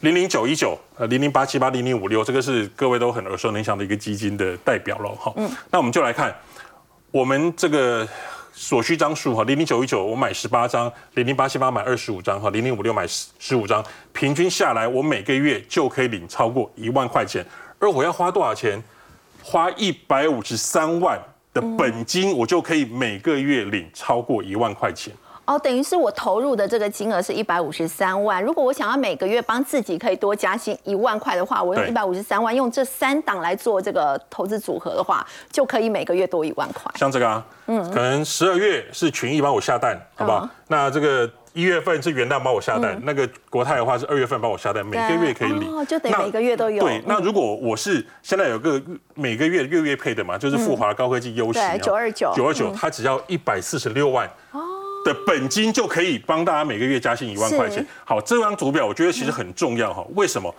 [0.00, 5.32] 零零九一九呃零零八七八零零五六，这个是各位都很耳熟能详的一个基金的代表了哈。
[5.36, 6.34] 嗯，那我们就来看
[7.12, 8.08] 我们这个。
[8.54, 17.44] 所需张数哈，零零九一九我买十八张，零零八七八买二十五张哈，零零五六买十十五张，平均下来我每个月就可以领超过一万块钱。
[17.78, 18.80] 而我要花多少钱？
[19.42, 21.18] 花一百五十三万
[21.54, 25.12] 的本金，我就可以每个月领超过一万块钱。
[25.44, 28.42] 哦，等于是我投入的这个金额是一百五十三万。
[28.42, 36.90] 如果我想要每个月帮自己可以多加薪一万块的话，我用一百五十三万，用这三档来做这个投资组合的话，就可以每个月多一万块。
[36.94, 40.48] 像这个啊，嗯，可能十二月是群益帮我下蛋，好不好？
[40.68, 46.84] 那这个一月份是元旦帮我下蛋，那个国泰的话是二月份帮我下蛋，每个月可以领，哦，就等于每个月都有。
[46.84, 48.80] 对，那如果我是现在有个
[49.14, 54.30] 每个月月月配的嘛，就是富华高科技优息，九二九，九二九，它只要一百四十六万。
[54.52, 54.60] 哦。
[55.04, 57.84] 的本金就可以帮大家每个月加薪一万块钱。
[58.04, 60.04] 好，这张图表我觉得其实很重要哈。
[60.14, 60.54] 为什么？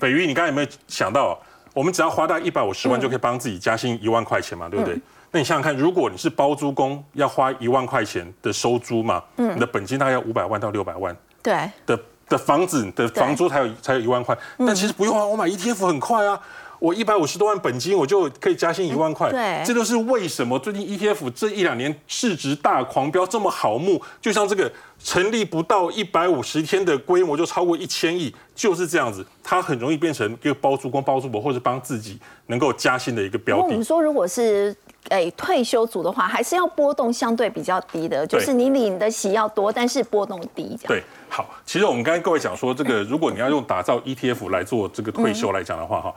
[0.00, 1.38] 北瑜，你刚才有没有想到，
[1.74, 4.68] 我们只要花大概一百五十万就可以帮自己加薪一万块钱嘛？
[4.68, 4.98] 对不对？
[5.30, 11.16] 那你想想看，如果你是包租公，要花一万块钱的收租嘛，你的本金大概要五百万到六百万。
[11.42, 11.70] 对。
[11.86, 16.40] 的的房子的房租才有才有一万块，但其实不用啊，我买 ETF 很快啊。
[16.82, 19.30] 我一百五十多万本金，我就可以加薪一万块。
[19.30, 24.02] 对，这就是为什么最近 ETF 这一两年市值大狂飙，这么好目。
[24.20, 24.68] 就像这个
[24.98, 29.24] 成立不到一百五十天的规模就超过一千亿，就是这样子。
[29.44, 33.62] 它很容易变成一个包租公、包租婆，或者帮自己能够加薪的一个标的。
[33.62, 34.74] 我们说，如果是
[35.10, 40.76] 诶退休族的话，还是要波动相对比较低的，就是你领的息要多，但是波动低。
[40.88, 41.48] 对，好。
[41.64, 46.12] 其实我们刚才各位讲说，这个如果你要用打造 ETF 来做这个退休来讲的话，哈。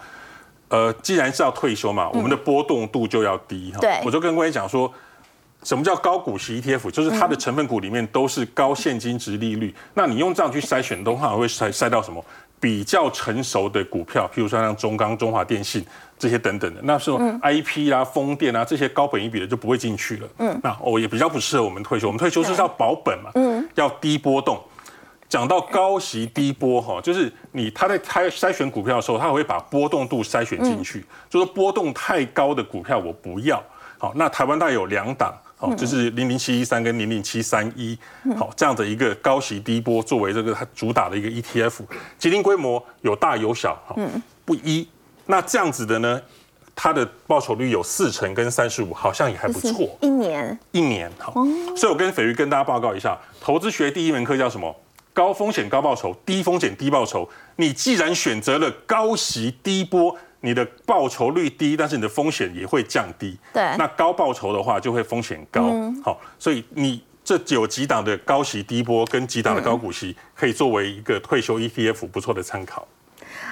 [0.75, 3.79] 呃，既然是要退休嘛，我们的波动度就要低哈。
[3.79, 4.91] 对，我就跟各位讲说，
[5.63, 6.91] 什么叫高股息 ETF？
[6.91, 9.73] 就是它的成分股里面都是高现金值利率。
[9.93, 12.23] 那你用这样去筛选的话，会筛筛到什么？
[12.57, 15.85] 比较成熟的股票，譬如说像中钢、中华电信
[16.17, 16.81] 这些等等的。
[16.83, 20.27] 那时候 IP 啊、风电啊这些高本一比的就不会进去了。
[20.39, 22.07] 嗯，那哦也比较不适合我们退休。
[22.07, 24.59] 我们退休是要保本嘛，嗯，要低波动。
[25.35, 33.61] 讲到高息低波哈，就是你他在筛筛选股票的时候，他会把波动度筛选进去，就说波动太高的股票我不要。
[33.97, 37.99] 好，那台湾大概有两档，好，就是零零七一三跟零零七三一，
[38.37, 41.81] 好，这样的一个高息低波作为这个它主打的一个 ETF，
[42.17, 43.97] 基金规模有大有小，好，
[44.45, 44.87] 不一。
[45.25, 46.21] 那这样子的呢，
[46.73, 49.97] 它的报酬率有四成跟三十五，好像也还不错。
[49.99, 51.33] 一年，一年好。
[51.75, 54.73] 所以我跟斐鱼跟大家报告一下，投资学第一门课叫什么？
[55.15, 57.27] 高风险高报酬，低风险低报酬。
[57.55, 63.37] 你既然选择了高息低波，你的报酬率低，但是你的风险也会降低。
[63.53, 63.63] 对。
[63.77, 65.71] 那高报酬的话，就会风险高。
[66.03, 72.85] 好，所以你这有几档的高息低波跟几档的高股息，可以作为一个退休 ETF 不错的参考。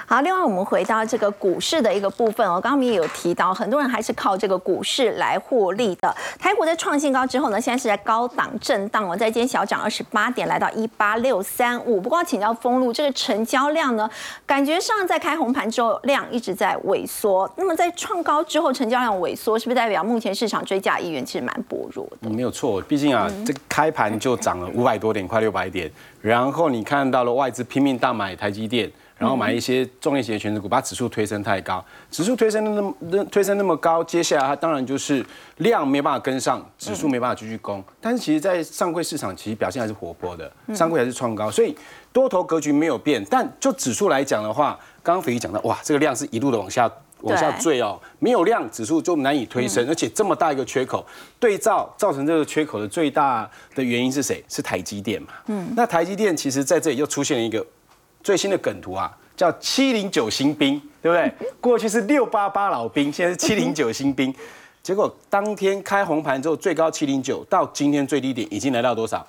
[0.06, 6.14] 好，另外我们回到这个股市的一个部分哦，刚刚我们也有提到，很多人还是靠这个股市来获利的。
[6.38, 11.98] 台股在创新高之后呢，现在是在高档震荡哦，在今天小涨二十八点，来到一八六三五。
[11.98, 14.08] 不过请教封路，这个成交量呢，
[14.44, 17.50] 感觉上在开红盘之后量一直在萎缩。
[17.56, 22.28] 那么在创高之后成交量萎缩，是不是代表目前市场追加意愿其实蛮薄弱的？
[22.28, 25.90] 没有错，毕竟啊，这开盘就涨了五百多点，快六百点，
[26.20, 28.92] 然后你看到了外资拼命大买台积电。
[29.16, 35.24] 然后买一些重业型的全值股，把指数推升太高，指数推升那么推升那么高，接下来它当然就是
[35.58, 37.82] 量没办法跟上，指数没办法继续攻。
[38.00, 41.76] 但是其实，在上柜市场其实表现还是活泼的，上柜还是创高，所以
[42.12, 43.24] 多头格局没有变。
[43.30, 51.06] 但就指数来讲的话，刚刚肥鱼讲到，哇，这个量是一路的往下往下坠哦，没有量，指数就难以推升，而且这么大一个缺口，
[51.38, 54.44] 对照造成这个缺口的最大的原因是谁？
[54.48, 55.28] 是台积电嘛？
[55.46, 57.64] 嗯，那台积电其实在这里又出现了一个。
[58.24, 61.32] 最新的梗图啊，叫七零九新兵，对不对？
[61.60, 64.34] 过去是六八八老兵，现在是七零九新兵。
[64.82, 69.26] 结果当天开红盘之后，最高七零九，到今天最低点已经来到多少？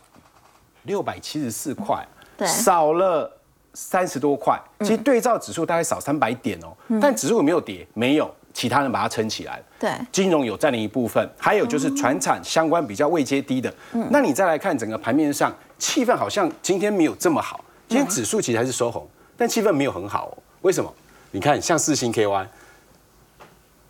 [0.83, 2.05] 六百七十四块，
[2.45, 3.29] 少了
[3.73, 4.57] 三十多块。
[4.79, 7.85] 其实对照指数大概少三百点哦，但指数有没有跌？
[7.93, 9.63] 没有，其他人把它撑起来了。
[9.79, 13.73] 对，金融有占领一部分，还有就是船产相关比较位阶低的。
[14.09, 17.59] 那你再来看整个盘面上，气氛好像今天没有这么好。
[17.87, 20.37] 今天指数其实还是收红，但气氛没有很好哦。
[20.61, 20.93] 为什么？
[21.31, 22.47] 你看，像四星 KY，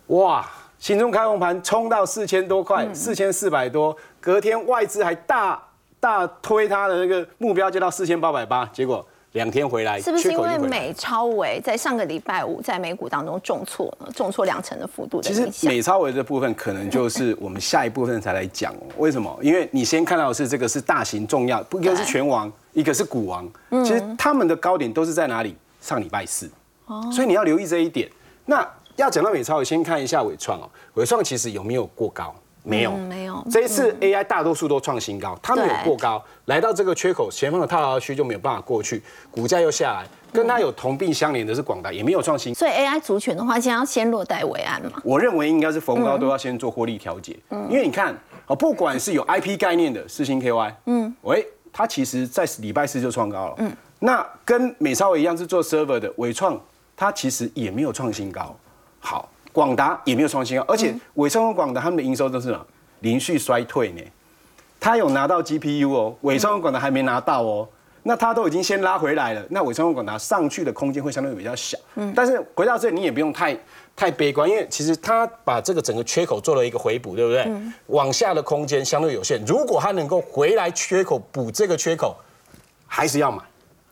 [0.08, 5.62] 哇，新中开红盘冲到四千多块，四千四百多，隔天外资还大
[5.98, 9.06] 大推它的那个目标，就到四千八百八，结果。
[9.32, 14.10] 两天回来，是不是因为美超维在上个礼拜五在美股当中重挫呢？
[14.14, 18.74] 重挫两成的幅度的其实美超维这部分可能就是 我们下一部分才来讲。
[18.96, 19.38] 为什么？
[19.42, 23.46] 因为你先看到的是这个是大型重要，一个是拳王，一个是股王。
[23.84, 25.54] 其实他们的高点都是在哪里？
[25.80, 26.50] 上礼拜四。
[26.86, 27.10] 哦。
[27.12, 28.10] 所以你要留意这一点。
[28.46, 30.70] 那要讲到美超维，先看一下伟创哦。
[30.94, 32.34] 伟创其实有没有过高？
[32.66, 33.46] 没有，没有。
[33.50, 40.06] 这一次 AI 大多数都创新高，它没有过高，来到这个缺口前方的套牢区就没有办法过去，股价又下来。
[40.32, 42.54] 跟它有同病相怜的是广达，也没有创新。
[42.54, 45.00] 所以 AI 族群的话，先要先落袋为安嘛。
[45.02, 47.34] 我认为应该是逢高都要先做获利调节，
[47.70, 48.14] 因为你看，
[48.46, 56.60] 啊，不管是有 IP 概念的四星 KY，嗯，喂，它其实在礼拜四就创高了，嗯，那跟美超伟一样是做 server 的伟创，
[56.94, 58.54] 它其实也没有创新高，
[58.98, 59.26] 好。
[59.56, 62.54] 广达也没有创新高，而且伟创和广达他们的营收都是
[63.00, 64.02] 连续衰退呢。
[64.78, 67.66] 他有拿到 GPU 哦，伟创和广达还没拿到哦。
[68.02, 71.78] 那他都已经先拉回来了，那伟创和广达上去的空间会相对比较小。
[71.94, 73.58] 嗯，但是回到这里你也不用太
[73.96, 77.50] 太悲观，因为其实他把这个整个缺口做了一个回补，对不对？
[77.86, 82.14] 往下的空间相对有限，如果他能够回来缺口补这个缺口，
[82.86, 83.42] 还是要买，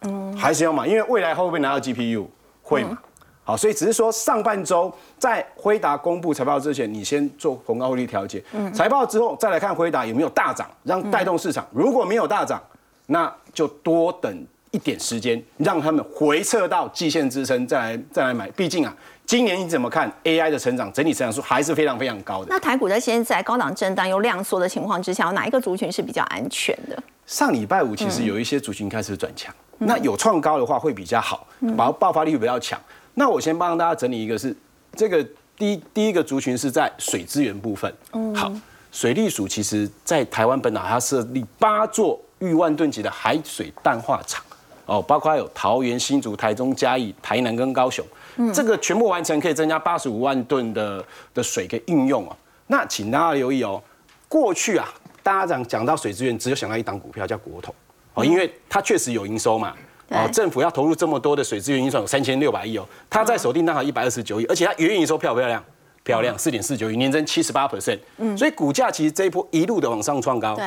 [0.03, 2.27] 嗯，还是要买，因为未来会不会拿到 GPU？
[2.62, 2.98] 会嘛？
[3.46, 8.42] 好，所以只是说上半周在辉达公布财报之前，你先做逢高汇率调节。
[8.52, 11.66] 嗯，财报之后再来看辉达有没有大涨，让带动市场。
[11.70, 12.62] 如果没有大涨，
[13.07, 18.50] 那就多等一点时间，让他们回撤到季线支撑，再来再来买。
[18.52, 22.46] 毕竟啊，今年你怎么看 AI 的成长，整体成长数还是非常非常高的。
[22.48, 26.96] 那台股在现在高档震荡又量缩的情况之下，哪一个族群是比较安全的？
[27.26, 32.80] 上礼拜五其实有一些族群开始转强，那有创高的话会比较好，爆爆发力会比较强。
[33.14, 34.55] 那我先帮大家整理一个，是
[34.96, 35.24] 这个
[35.57, 37.92] 第第一个族群是在水资源部分。
[38.12, 38.53] 嗯，好，
[38.90, 44.44] 水利署其实在台湾本岛，它设立八座逾万吨级的海水淡化厂，
[44.87, 48.05] 哦，包括有桃园、新竹、台中、嘉义、台南跟高雄，
[48.37, 52.37] 嗯，这个全部完成可以增加八十五万吨的的水可以应用哦。
[52.66, 53.81] 那请大家留意哦，
[54.29, 57.72] 过去啊，大家讲讲到水资源，只有想到一档股票叫国统，
[58.14, 59.72] 哦，因为它确实有营收嘛。
[60.11, 65.62] 哦，政府要投入这么多的水资源预算有三千六百亿哦，它在锁定单好一百二十九亿，而且它原营收漂不漂亮？
[66.03, 67.99] 漂亮，四点四九亿，年增七十八 percent。
[68.19, 70.55] 嗯，所以股价其实这一波一路的往上创高。
[70.55, 70.67] 对，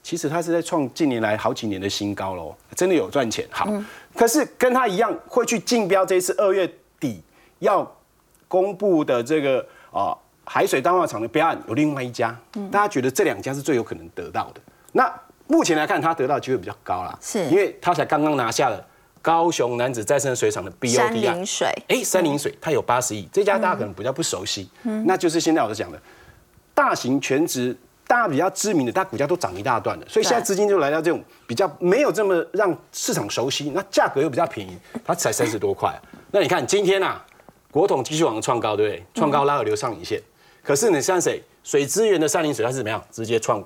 [0.00, 3.44] 其实它是在创近年来好几年的新高喽，真的有赚钱。
[3.50, 3.68] 好，
[4.14, 7.20] 可是跟它一样会去竞标这一次二月底
[7.58, 7.84] 要
[8.46, 12.38] 公布的这个啊海水淡化厂的标案有另外一家，
[12.70, 14.60] 大家觉得这两家是最有可能得到的。
[14.92, 15.12] 那
[15.50, 18.86] 目前来看，他得到机会比较高啦，是因为他才刚刚拿下了
[19.20, 24.70] 高雄男子再生水厂的 BOT 山林水，哎，山林水它有八十亿，这家大家可能比较不熟悉，
[25.04, 26.00] 那就是现在我讲的
[26.72, 27.76] 大型全职，
[28.06, 35.92] 大家比较知名的，它股价都涨一大段了，所以现在资金就来到这种比较没有这么让市场熟悉，那价格又比较便宜，它才三十多块。
[36.30, 37.26] 那你看今天啊，
[37.72, 39.04] 国统继续往创高，对不对？
[39.14, 40.22] 创高拉了流上影线，
[40.62, 41.42] 可是你像谁？
[41.64, 43.04] 水资源的山林水它是怎么样？
[43.10, 43.62] 直接创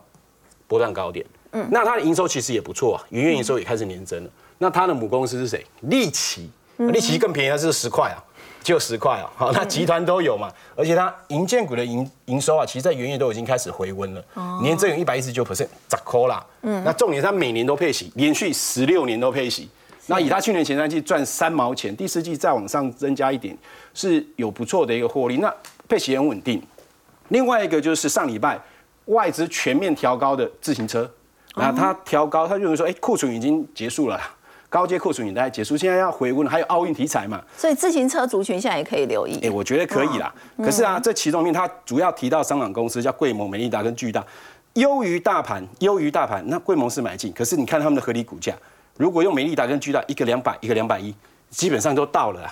[0.67, 1.25] 波段高点。
[1.55, 4.31] 嗯，那它的营收其实也不错啊，营业营收也开始年增了。
[4.59, 5.65] 那它的母公司是谁？
[5.83, 8.19] 利奇，利奇更便宜，它是十块啊，
[8.63, 9.31] 就十块啊。
[9.37, 14.25] 好，那集团都有嘛，而且它银建股的营营收啊，其实在元月都已经开始回温了，
[14.63, 16.45] 年增有一百一十九 percent，咋扣啦？
[16.63, 19.69] 嗯，那重点它每年都配息，连续十六年都配息。
[20.07, 23.57] 那以它去年前三季赚三毛钱，第四季再往上增加一点，
[23.95, 25.39] 是有不错的一个获利。
[25.39, 25.51] 那
[25.89, 26.63] 配息很稳定。
[27.29, 28.61] 另外一个就是上礼拜
[29.07, 31.11] 外资全面调高的自行车，
[31.55, 34.21] 那它调高，它认为说，哎，库存已经结束了，
[34.69, 39.39] 高阶库存也大概结束，现在要回温了，还有奥运题材嘛，所以自行车族群现在也可以留意。
[39.47, 40.35] 哎，我觉得可以啦。
[40.59, 44.25] 可是啊，这其中面它主要提到商场公司叫贵盟、美利达跟巨大，
[44.75, 46.43] 优于大盘，优于大盘。
[46.49, 48.53] 那贵盟是买进，可是你看他们的合理股价，
[48.97, 51.15] 如果用美利达跟巨大，一个两百，一个两百一，
[51.51, 52.51] 基本上都到了。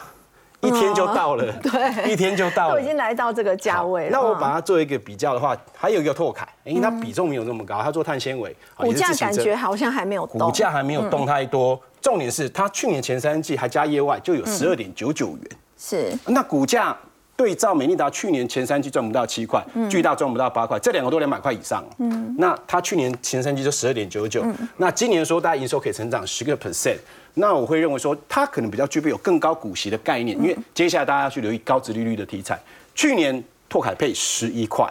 [0.63, 4.11] 一天就到了， 对，一天就到了，都已经来到这个价位了。
[4.13, 11.79] 那我把它做一个比较的话，还有一个拓凯，因为它比重没有那么高，它做碳纤维，股价感觉好像还没有动，股价还没有动太多。
[12.01, 16.17] 重点是它去年前三季还加业外就有十二点九九元，是。
[16.27, 16.97] 那股价
[17.37, 19.61] 对照美利达去年前三季赚不到七块，
[19.91, 21.85] 巨大赚不到八块，这两个都两百块以上。
[21.99, 24.45] 嗯，那它去年前三季就十二点九九，
[24.77, 26.99] 那今年说大家营收可以成长十个 percent。
[27.35, 32.61] 那我会认为说，它可能比较具备有更高股息的概念，因为接下来大家要去留意高值利率的题材。
[32.95, 34.87] 去年拓凯配十一块，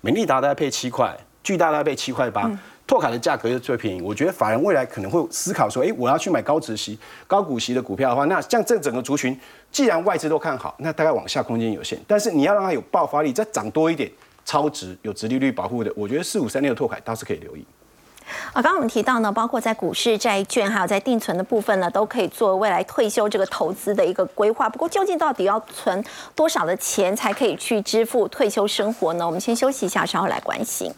[0.00, 2.50] 美利达大概配七块，巨大大概配七块八，
[2.86, 4.00] 拓凯的价格又最便宜。
[4.00, 9.38] 我觉得法人未来可能会思考说，哎，我要去买高值息、高股息的股票的话，那像这整个族群，
[9.70, 14.10] 既然外资都看好，那大概往下空间有限，但是你要让它有爆发力，再涨多一点，
[14.46, 17.66] 超值有值利率保护的，我觉得四五三六的拓凯倒是可以留意。
[18.52, 24.68] 啊，刚刚我们提到呢，包括在股市、债券，还有在定存的部分呢，都可以做未来退休这个投资的一个规划。
[24.68, 26.04] 不过，究竟到底要存
[26.34, 29.26] 多少的钱才可以去支付退休生活呢？
[29.26, 30.92] 我们先休息一下，稍后来关心。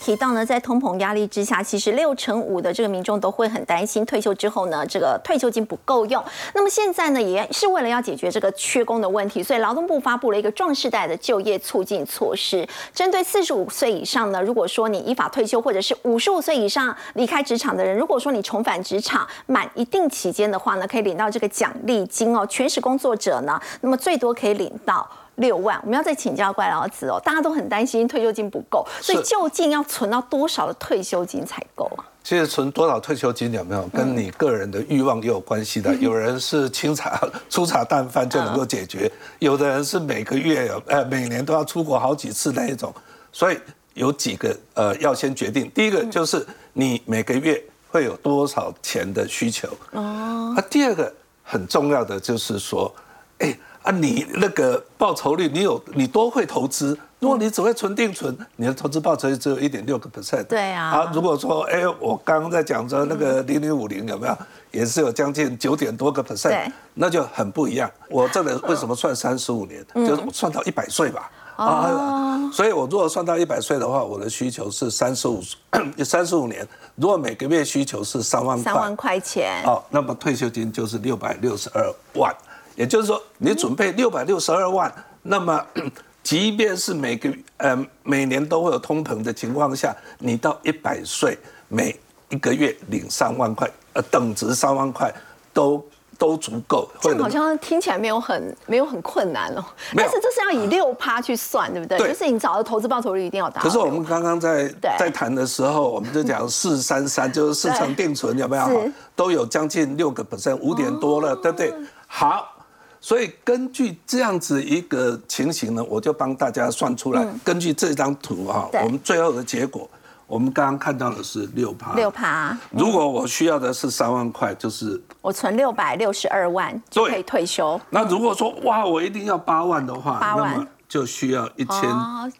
[0.00, 6.24] 提到呢，在通膨压力之下，其实六成五的这个民众都会很担心退休之后呢，这个退休金不够用。
[6.54, 22.46] 那么现在呢，也是为了要解决这个缺工的问题，所以劳动部发布了一个壮世代的就业促进措施，针对四十五岁以上呢，如果说你依法退休，或者是五十五岁以上离开职场的人，如果说你重返职场满一定期间的话呢，可以领到这个奖励金哦。
[22.46, 25.06] 全时工作者呢，那么最多可以领到。
[25.40, 27.20] 六万，我们要再请教怪老子哦。
[27.24, 32.04] 大家都很担心退休金不够，所以究竟要存到多少的退休金才够啊？
[32.22, 35.94] 其实存多少退休金有没有跟你个人的欲望也有关系的。
[35.96, 37.18] 有人是清茶
[37.48, 42.94] 粗茶淡饭就能够解决，有的人是每个月有呃每年都要出国好几次那一种。
[43.32, 43.58] 所以
[43.94, 50.54] 有几个呃要先决定，第一个就是你每个月会有多少钱的需求哦。
[50.54, 51.10] 啊，第二个
[51.42, 52.94] 很重要的就是说，
[53.38, 53.58] 哎。
[53.82, 56.98] 啊，你那个报酬率，你有你多会投资？
[57.18, 60.42] 如果你只会存定存，你的投资报酬率只有一点六个 percent。
[60.44, 60.90] 对啊。
[60.90, 64.36] 啊，如果说，哎，我刚刚在讲说那个零零五零有没有，
[64.70, 67.90] 也是有将近九点多个 percent，那就很不一样。
[68.08, 69.84] 我这个为什么算三十五年？
[69.94, 71.30] 就是算到一百岁吧。
[71.56, 72.50] 啊。
[72.52, 75.42] 所以我如果算到一百岁的话，我的需求是三十五，
[76.04, 76.66] 三十五年。
[76.96, 82.34] 如果每个月需求是三万三万块钱，哦，那么退休金就是六百六十二万。
[82.80, 85.62] 也就是说，你准备六百六十二万，那么，
[86.24, 91.94] 即便是每个呃每年都会有通膨的情况下，你到一百岁，每
[92.30, 95.12] 一个月领三万块，呃，等值三万块，
[95.52, 96.90] 都都足够。
[97.02, 99.62] 这好像听起来没有很没有很困难哦。
[99.94, 101.98] 但是这是要以六趴去算，对不对？
[101.98, 102.08] 对。
[102.08, 103.60] 就是你找的投资报酬率一定要达。
[103.60, 104.66] 可是我们刚刚在
[104.98, 108.90] 在谈的时候，我们就讲四三三， 就是市场定存有没有？
[109.14, 111.74] 都有将近六个 percent，五点多了，对不对？
[112.06, 112.56] 好。
[113.00, 117.26] 所以根据这样子一个情形呢，我就帮大家算出来。
[117.42, 119.88] 根据这张图哈，我们最后的结果，
[120.26, 121.94] 我们刚刚看到的是六趴。
[121.94, 122.56] 六趴。
[122.70, 127.80] 如果我需要的是三万块，就是我存六百六十二万就可以退休。
[127.88, 131.90] 那如果说哇，我一定要八万的话，那么就需要一千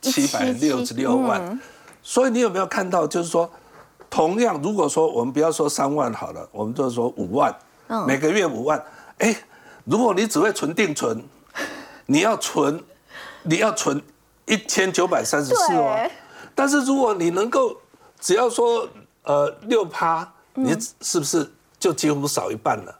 [0.02, 1.58] 七百六十六万。
[2.02, 3.50] 所以你有没有看到，就是说，
[4.10, 7.54] 同样如果说我们不要说三万好了，我们就说五万。
[8.06, 8.82] 每个月五万。
[9.18, 9.36] 哎，
[9.90, 11.20] 如果你只会存定存，
[12.06, 12.80] 你要存，
[13.42, 14.00] 你要存
[14.46, 16.08] 一千九百三十四万。
[16.54, 17.76] 但是如果你能够，
[18.20, 18.88] 只要说
[19.24, 22.99] 呃六趴，你是不是就几乎少一半了？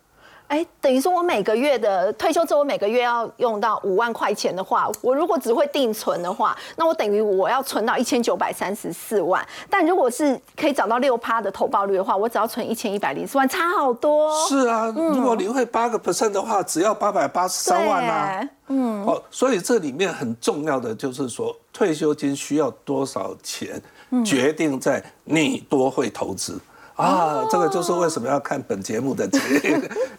[0.51, 9.47] 哎，等于说我每个月的退休之后，我每个月要用到五万块钱的话，我如果只会定存的话，那我等于我要存到一千九百三十四万。
[9.71, 14.35] 但如果是可以找到六趴的投报率的话，我只要存一千一百零四万，差好多。
[14.49, 18.49] 是啊，如果你会八个 percent 的话，只要八百八十三万啊。
[18.67, 19.07] 嗯。
[19.07, 23.81] 哦，所以这里面很重要的就是说，退休金需要多少钱，
[24.25, 26.61] 决定在你多会投资。
[27.01, 29.39] 啊，这个就是为什么要看本节目的节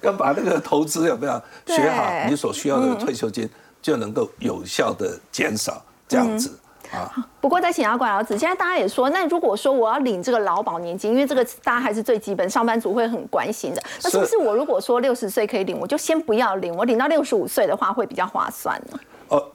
[0.02, 3.50] 要把那个投资有没有学好，你所需要的退休金
[3.82, 6.58] 就能够有效的减少这样子
[6.92, 7.12] 啊。
[7.40, 13.84] 不过再请教管老子，现在大家也说，那如果说我要领这个劳保年金，因为这个大家还是最基本，上班族会很关心的。
[14.04, 19.00] 那是不是我如果说六十岁可以领，我就先不要领，我领到六十五岁的话会比较划算呢？
[19.28, 19.46] 哦，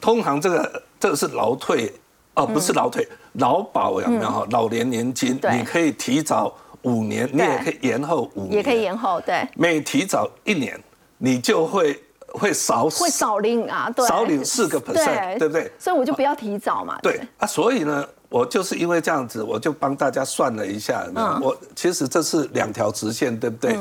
[0.00, 1.92] 通常这个这个是劳退。
[2.36, 4.46] 哦，不是劳退，劳保有没有哈？
[4.50, 9.48] 老年年金，你可以提早五年，你也可以延后五年，也可以延后，对。
[9.56, 10.80] 每提早一年，
[11.18, 15.70] 你就会会少会少领啊，对，少领四个 percent，对不对？
[15.78, 16.98] 所以我就不要提早嘛。
[17.02, 21.06] 对啊，所以呢，我就是因为这样子，我就帮大家算了一下，
[21.42, 23.76] 我其实这是两条直线，对不对？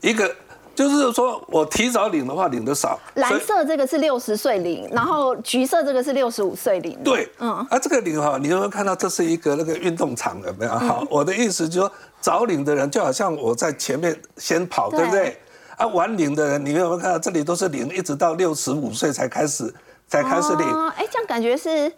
[0.00, 0.34] 一个。
[0.74, 2.98] 就是说，我提早领的话，领的少。
[3.14, 6.98] 蓝色这个是六十岁领，然后橘色这个是六十五岁领。
[7.04, 10.72] 对，嗯，啊，这个领哈，你有没有看到这是一个那个运动场有没有？
[10.72, 15.36] 好，我的意思就是说，早领的人就好像我在前面先跑，对不对？
[15.76, 19.72] 啊，晚领的人，你有没有看到这里都是领，一直到六十五岁才开始
[20.08, 20.66] 才开始领。
[20.96, 21.92] 哎，这样感觉是。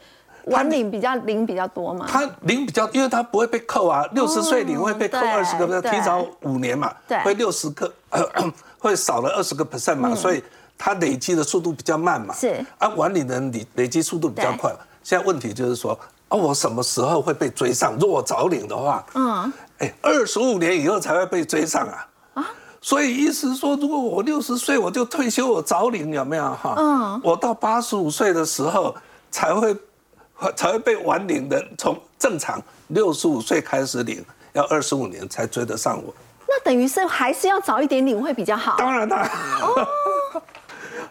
[0.46, 2.06] 晚领比较领比较多嘛？
[2.06, 4.04] 他领比较，因为他不会被扣啊。
[4.12, 6.92] 六十岁领会被扣二十个，提早五年嘛，
[7.24, 7.90] 会六十个，
[8.78, 10.42] 会少了二十个 percent 嘛，所以
[10.76, 12.34] 他累积的速度比较慢嘛。
[12.34, 14.70] 是啊，晚领的累累积速度比较快。
[15.02, 17.96] 现在问题就是说，啊，我什么时候会被追上？
[17.98, 22.06] 如果早领的话，嗯，哎，二十五年以后才会被追上啊。
[22.34, 22.46] 啊，
[22.82, 26.74] 所以意思说，如果我六十岁我就退休，我早领有没有哈？
[26.76, 28.94] 嗯，我到八十五岁的时候
[29.30, 29.74] 才会。
[30.56, 36.14] 才会被晚领的，从正常六十五岁开始领，要二十五年才追得上我。
[36.46, 38.76] 那等于是还是要早一点领会比较好。
[38.76, 39.28] 当然啦，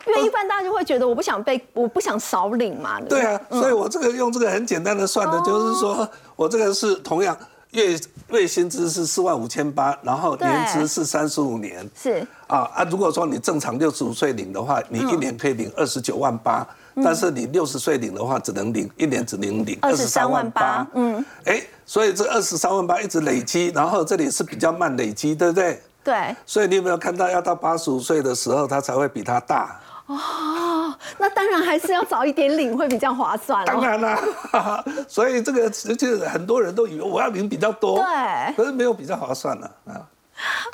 [0.06, 3.02] 因为一般大家就会觉得我不想被，我不想少领嘛。
[3.02, 7.36] 对啊，所以我这个用这个很简单的算的，就是说我这个是同样
[7.72, 8.00] 月
[8.30, 11.90] 月薪资是四万五千八，然后年资是三十五年。
[11.96, 16.66] 是啊啊，如果说你正常六十五岁领的话，你一年可以领二十九万八。
[17.02, 20.86] 但是你六十岁领的话，只能领一年，只能领二十三万八。
[20.94, 25.82] 嗯，哎，所以这二十三万八一直累积，然后这里是比较慢累积，对不对？
[26.04, 26.36] 对。
[26.46, 29.80] 所以你有没有看到，要到八十五岁的时候，它才会比它大？
[30.06, 33.66] 哦，那当然还是要早一点领会比较划算。
[33.66, 34.20] 当然啦，
[35.08, 39.83] 所以这个就是很多人都以为我要领比较多，对，可是没有比较划算了啊。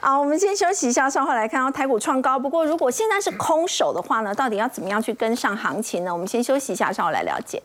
[0.02, 2.39] 好，我们先休息一下，稍后来看到台股创高。
[2.39, 6.14] 不过，如果现在是空手的话呢，到底要怎么样去跟上行情呢？
[6.14, 7.62] 我们先休息一下，稍后来了解。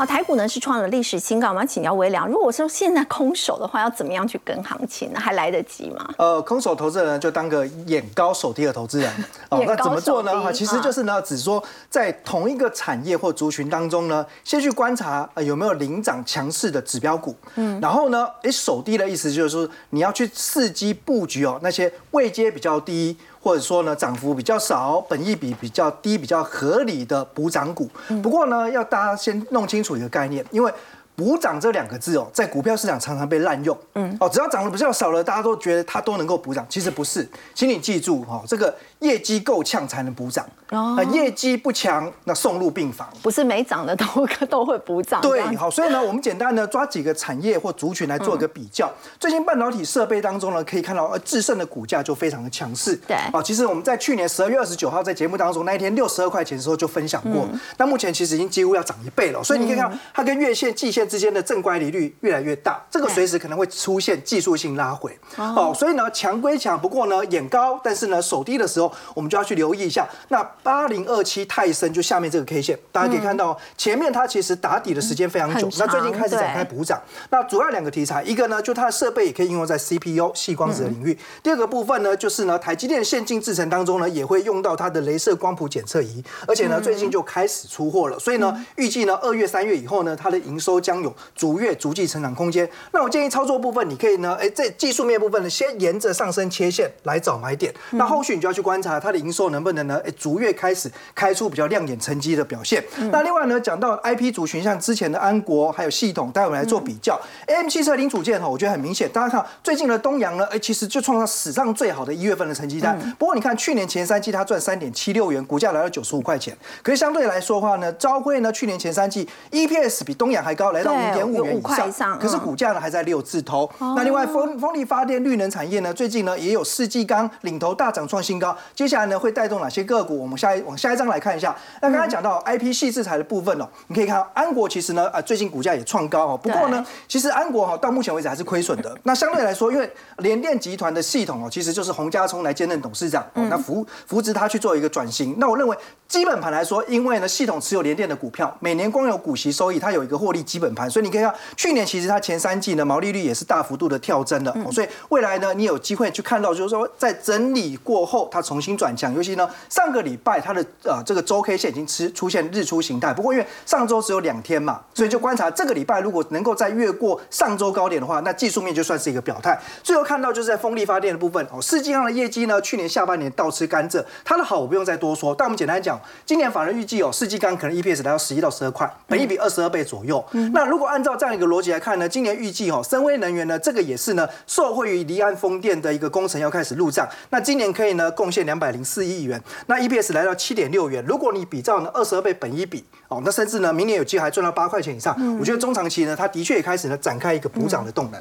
[0.00, 1.48] 哦，台股呢是创了历史新高。
[1.48, 5.20] 我们要请教微良，如果说现在空手的话，要怎么样去跟行情呢？
[5.20, 6.08] 还来得及吗？
[6.16, 9.12] 呃，空手投资人就当个眼高手低的投资人。
[9.50, 10.40] 哦，那怎么做呢？
[10.40, 17.36] 哈，其实就是呢，只说在同一个产业或族群当中呢，先去观察呃有没有领涨强势的指标股。
[17.56, 23.14] 嗯，然后呢，哎，手低的意思就是说你要去伺机布局哦，那些位阶比较低。
[23.40, 27.88] 或者说呢，涨幅比较少，本益比比较低，比较合理的补涨股。
[28.22, 30.72] 不过呢，要大家先弄清楚一个概念，因为。
[31.16, 33.76] 补涨这两个字哦，在股票市场常常被滥用。
[33.92, 40.48] 嗯，哦，只要涨得比较少了，大家都觉得它都能够补涨，其实不是，请你记住哈，这个业绩够呛才能补涨。
[40.70, 43.06] 哦，那业绩不强，那送入病房。
[43.22, 45.20] 不是每涨的都都会补涨。
[45.20, 48.90] 对，好，所以呢，我们简单的抓几个产业或族群来做一个比较。
[49.18, 52.94] 最近半导体设备当中呢，可以看到呃，智胜的股价就非常的强势。
[53.06, 57.46] 对，啊，其实我们在去年十二月二十九号在节目当中那一天六十二块钱的时候就分享过，
[57.76, 59.42] 那目前其实已经几乎要涨一倍了。
[59.42, 61.90] 所以你可以看它跟月线、季线之间的正乖离。
[61.90, 70.06] 率越来越大，这个随时可能会出现技术性拉回哦，所以呢强归强，不过呢眼高，但是呢手低的时候，我们就要去留意一下。
[70.28, 77.00] 那八零二七泰森就下面这个 K 线，大家可以看到前面它其实打底的时间非常久，那最近开始展开补涨。
[77.30, 92.68] 那主要两个题材，一个呢就它的设备也可以应用在 CPU 细光子的领域，第二个部分呢就是呢台积电先进制程当中呢也会用到它的镭射光谱检测仪，而且呢最近就开始出货了，所以呢预计呢二月三月以后呢它的营收将有逐月逐季成长空间。
[92.92, 102.82] 那我建议操作部分，你可以呢哎在技术面部分呢先沿着上升切线来找买点，那后续你就要去观察它的营收能不能呢哎逐月开始开出比较亮眼成绩的表现。
[103.12, 107.20] 那另外呢讲到 IP 族群，像之前的安国还有系统，待会来做比较。
[107.46, 112.98] AM 汽车零组件哈，我觉得很明显，大家看最近的东阳呢，哎其实就创造史上最好的一月份的成绩单。
[113.18, 116.56] 不过你看去年前三季它赚三点七六元，股价来到九十五块钱。
[116.82, 121.62] 可是相对来说的话呢，朝晖呢去年前三季 EPS 比东阳还高，来到五点五元以
[121.92, 122.18] 上。
[122.18, 123.70] 可是股价呢还在六字头。
[123.78, 128.56] 那另外风风力发电、绿能产业呢，最近呢也有世纪钢领头大涨创新高。
[128.74, 130.20] 接下来呢会带动哪些个股？
[130.20, 131.54] 我们下一往下一章来看一下。
[131.82, 136.40] 那刚才讲到 IP 系制裁的部分哦，你可以看到安国其实呢啊最近股价也创高哦。
[136.40, 138.96] 不过呢，其实安国哈到目前为止还是亏损的。
[139.04, 145.34] 那相对来说，因为联电集团的系统哦，其实就是洪家聪来兼任董事长，那扶扶植他去做一个转型。
[145.38, 145.76] 那我认为
[146.08, 154.54] 基本盘来说，因为呢系统持有联电的股票，每年光有股息收益，它有一个获利基本盘，所以你可以看去年其实它前三季呢毛利率也是大幅度的跳增的。
[154.72, 159.14] 所以未来呢，你有机会去看到，就是说在整理过后，它重新转强。
[159.14, 169.58] 尤其呢上个礼拜它的呃这个周 K 线已经吃出现日出形态，不过因为上周只有两天嘛，所以就观察这个礼拜如果能够再越过上周高点的话，那技术面就算是一个表态。
[169.82, 175.34] 最后看到就是在风力发电的部分哦，世纪上的业绩呢，去年下半年倒吃甘蔗，它的好我不用再多说。
[175.34, 180.24] 但我们简单讲，今年法人预计哦，世纪钢可能 EPS 来到十一到十二块，本一比二十二倍左右。
[180.52, 191.04] 那如果按照这样一个逻辑来看呢，今年预计哦，深威能源呢，这个也是呢，受惠于离岸风电的一个工程要开始入账，那今年可以呢贡献两百零四亿元，那 EPS 来到七点六元。
[191.06, 195.14] 如果你比照呢二十二倍本一比哦，那甚至呢明年有机会还赚到八块钱以上。
[195.38, 198.20] 我觉得中长期呢，它的确也开始呢展开一个补涨的动能。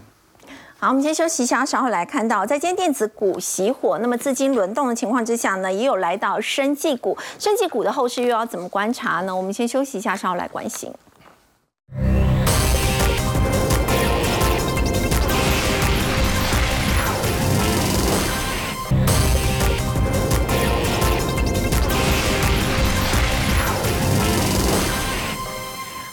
[0.77, 9.35] 好，我们先休息一下，稍后来看到，在今天电子股熄火，那么资金轮动的情况之下呢，也有来到生技股，生技股的后市又要怎么观察呢？
[9.35, 10.93] 我们先休息一下，稍后来关心。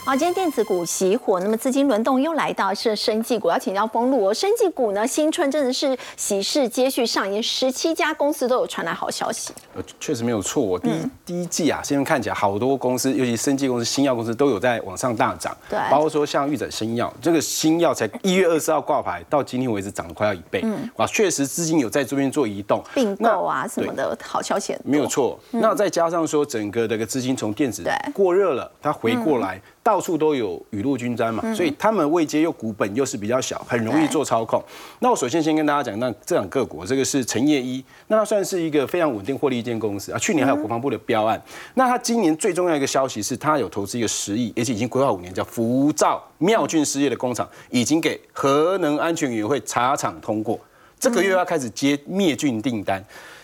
[0.07, 4.33] 好，今天电子股熄火，那么资金轮动又来到是生技股，要请教封路哦。
[4.33, 9.51] 生技股呢，新春真的是喜事接续上演，十七家公司都有传来好消息。
[9.75, 10.63] 呃，确实没有错。
[10.63, 15.53] 我第一、第一季啊，现在看起来好多公司，尤其生技公司、新药公司都有在往上大涨。
[15.69, 20.61] 对，包括说像玉展新药，这个新药才一月二十号挂牌，到今天为止涨了快要一倍。
[20.63, 24.73] 嗯，哇，确实资金有在这边做移动、并购啊什么的好消息。
[24.85, 25.37] 没有错。
[25.51, 27.83] 那再加上说，整个这个资金从电子
[28.13, 29.61] 过热了，它回过来。
[29.87, 34.61] 到处都有雨露均沾嘛，所以他们位阶又股本又是比较小，很容易做操控。
[34.99, 40.19] 那我首先先跟大家讲，那这两个股，这个是陈业一，那它算是一个非常稳定获利一间公司啊。
[40.19, 41.41] 去年还有国防部的标案，
[41.75, 50.59] 那它今年最重要一个消息是，它有投资一个十亿，而且已经规划五年，叫福兆妙俊事业的工厂，已经给核能安全委员会查厂通过，
[50.99, 53.01] 这个月要开始接灭菌订单。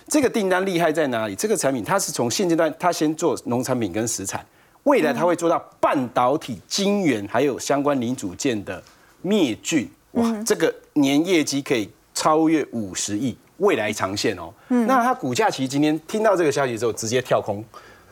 [0.10, 1.36] 这个订单厉害在哪里？
[1.36, 4.46] 这个产品它是从现阶段，它先做农产品跟食材。
[4.84, 8.82] 未来它会做到半导体晶圆，还有相关零组件的
[9.22, 14.54] 灭菌，哇，这个年业绩可以超越五十亿，未来长线哦。
[14.68, 17.64] 那它股价其实今天听到这个消息之后，直接跳空，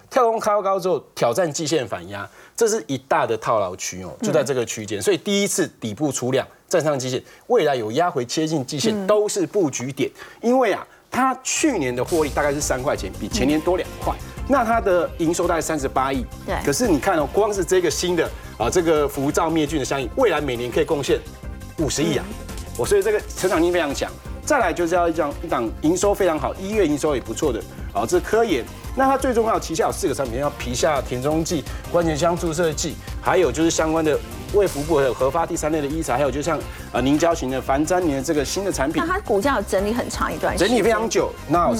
[0.10, 10.10] 跳空高高之后挑战季线反压，这是一大的套牢区哦，就在这个区间，所以第一次底部出量站上季线，未来有压回切近季线都是布局点，
[10.42, 14.16] 因为啊，它去年的获利大概是三块钱，比前年多两块。
[14.52, 16.54] 那它的营收大概三十八亿，对。
[16.66, 21.18] 可是你看哦，光是这个新的啊，这个辐照灭菌的相应，未来每年可以贡献
[21.78, 22.26] 五十亿啊，
[22.78, 24.12] 我所以这个成长性非常强。
[24.43, 27.60] 再来就是要一张一档营收非常好，一月营收也不错的
[27.93, 28.66] 啊，这是科研。
[28.93, 34.20] 那它最重要旗下有四个产品，要皮下填充剂、关节腔注射剂，还有就是相关的
[34.54, 36.60] 胃腹部还有核发第三类的医材，还有就像
[36.91, 39.02] 呃凝胶型的防粘连这个新的产品。
[39.02, 41.32] 那它股价有整理很长一段，整理非常久。
[41.47, 41.74] 那